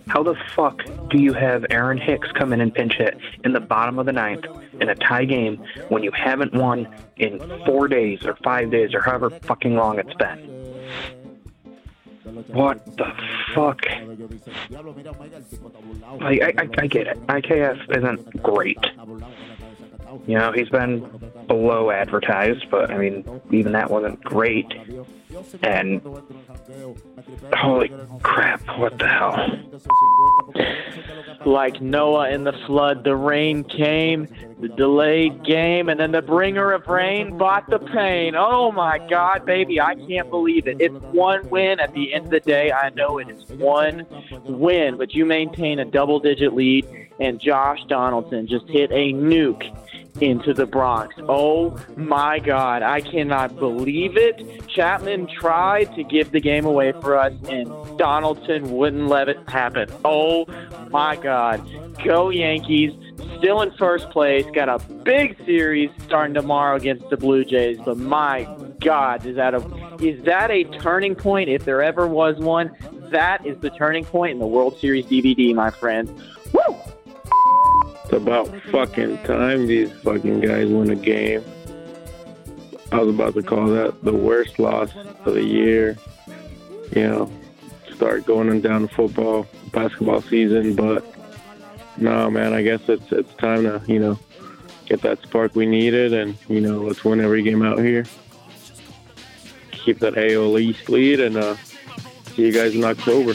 [0.08, 3.60] How the fuck do you have Aaron Hicks come in and pinch hit in the
[3.60, 4.44] bottom of the ninth
[4.80, 9.00] in a tie game when you haven't won in four days or five days or
[9.00, 10.50] however fucking long it's been?
[12.48, 13.12] What the
[13.54, 13.80] fuck?
[16.20, 17.26] I, I, I get it.
[17.26, 18.78] IKF isn't great.
[20.26, 21.00] You know, he's been
[21.46, 24.66] below advertised, but I mean, even that wasn't great.
[25.62, 26.02] And
[27.54, 27.92] holy
[28.22, 29.36] crap, what the hell?
[31.46, 34.26] Like Noah in the flood, the rain came,
[34.60, 38.34] the delayed game, and then the bringer of rain bought the pain.
[38.36, 40.80] Oh my God, baby, I can't believe it.
[40.80, 42.72] It's one win at the end of the day.
[42.72, 44.06] I know it is one
[44.44, 46.86] win, but you maintain a double digit lead,
[47.20, 49.70] and Josh Donaldson just hit a nuke
[50.20, 51.14] into the Bronx.
[51.28, 54.66] Oh my God, I cannot believe it.
[54.68, 57.66] Chapman tried to give the game away for us, and
[57.98, 59.88] Donaldson wouldn't let it happen.
[60.04, 60.46] Oh
[60.90, 61.68] my God.
[62.04, 62.92] Go Yankees.
[63.38, 64.44] Still in first place.
[64.52, 67.78] Got a big series starting tomorrow against the Blue Jays.
[67.84, 68.48] But my
[68.80, 69.60] God, is that a
[70.00, 71.48] is that a turning point?
[71.48, 72.74] If there ever was one,
[73.10, 76.10] that is the turning point in the World Series DVD, my friends.
[76.52, 76.76] Woo!
[78.10, 81.44] It's about fucking time these fucking guys win a game.
[82.90, 84.90] I was about to call that the worst loss
[85.24, 85.96] of the year.
[86.96, 87.32] You know,
[87.94, 91.04] start going down to football, basketball season, but
[91.98, 94.18] no, man, I guess it's it's time to you know
[94.86, 98.06] get that spark we needed, and you know let's win every game out here.
[99.70, 101.54] Keep that AL East lead, and uh,
[102.34, 103.34] see you guys in October.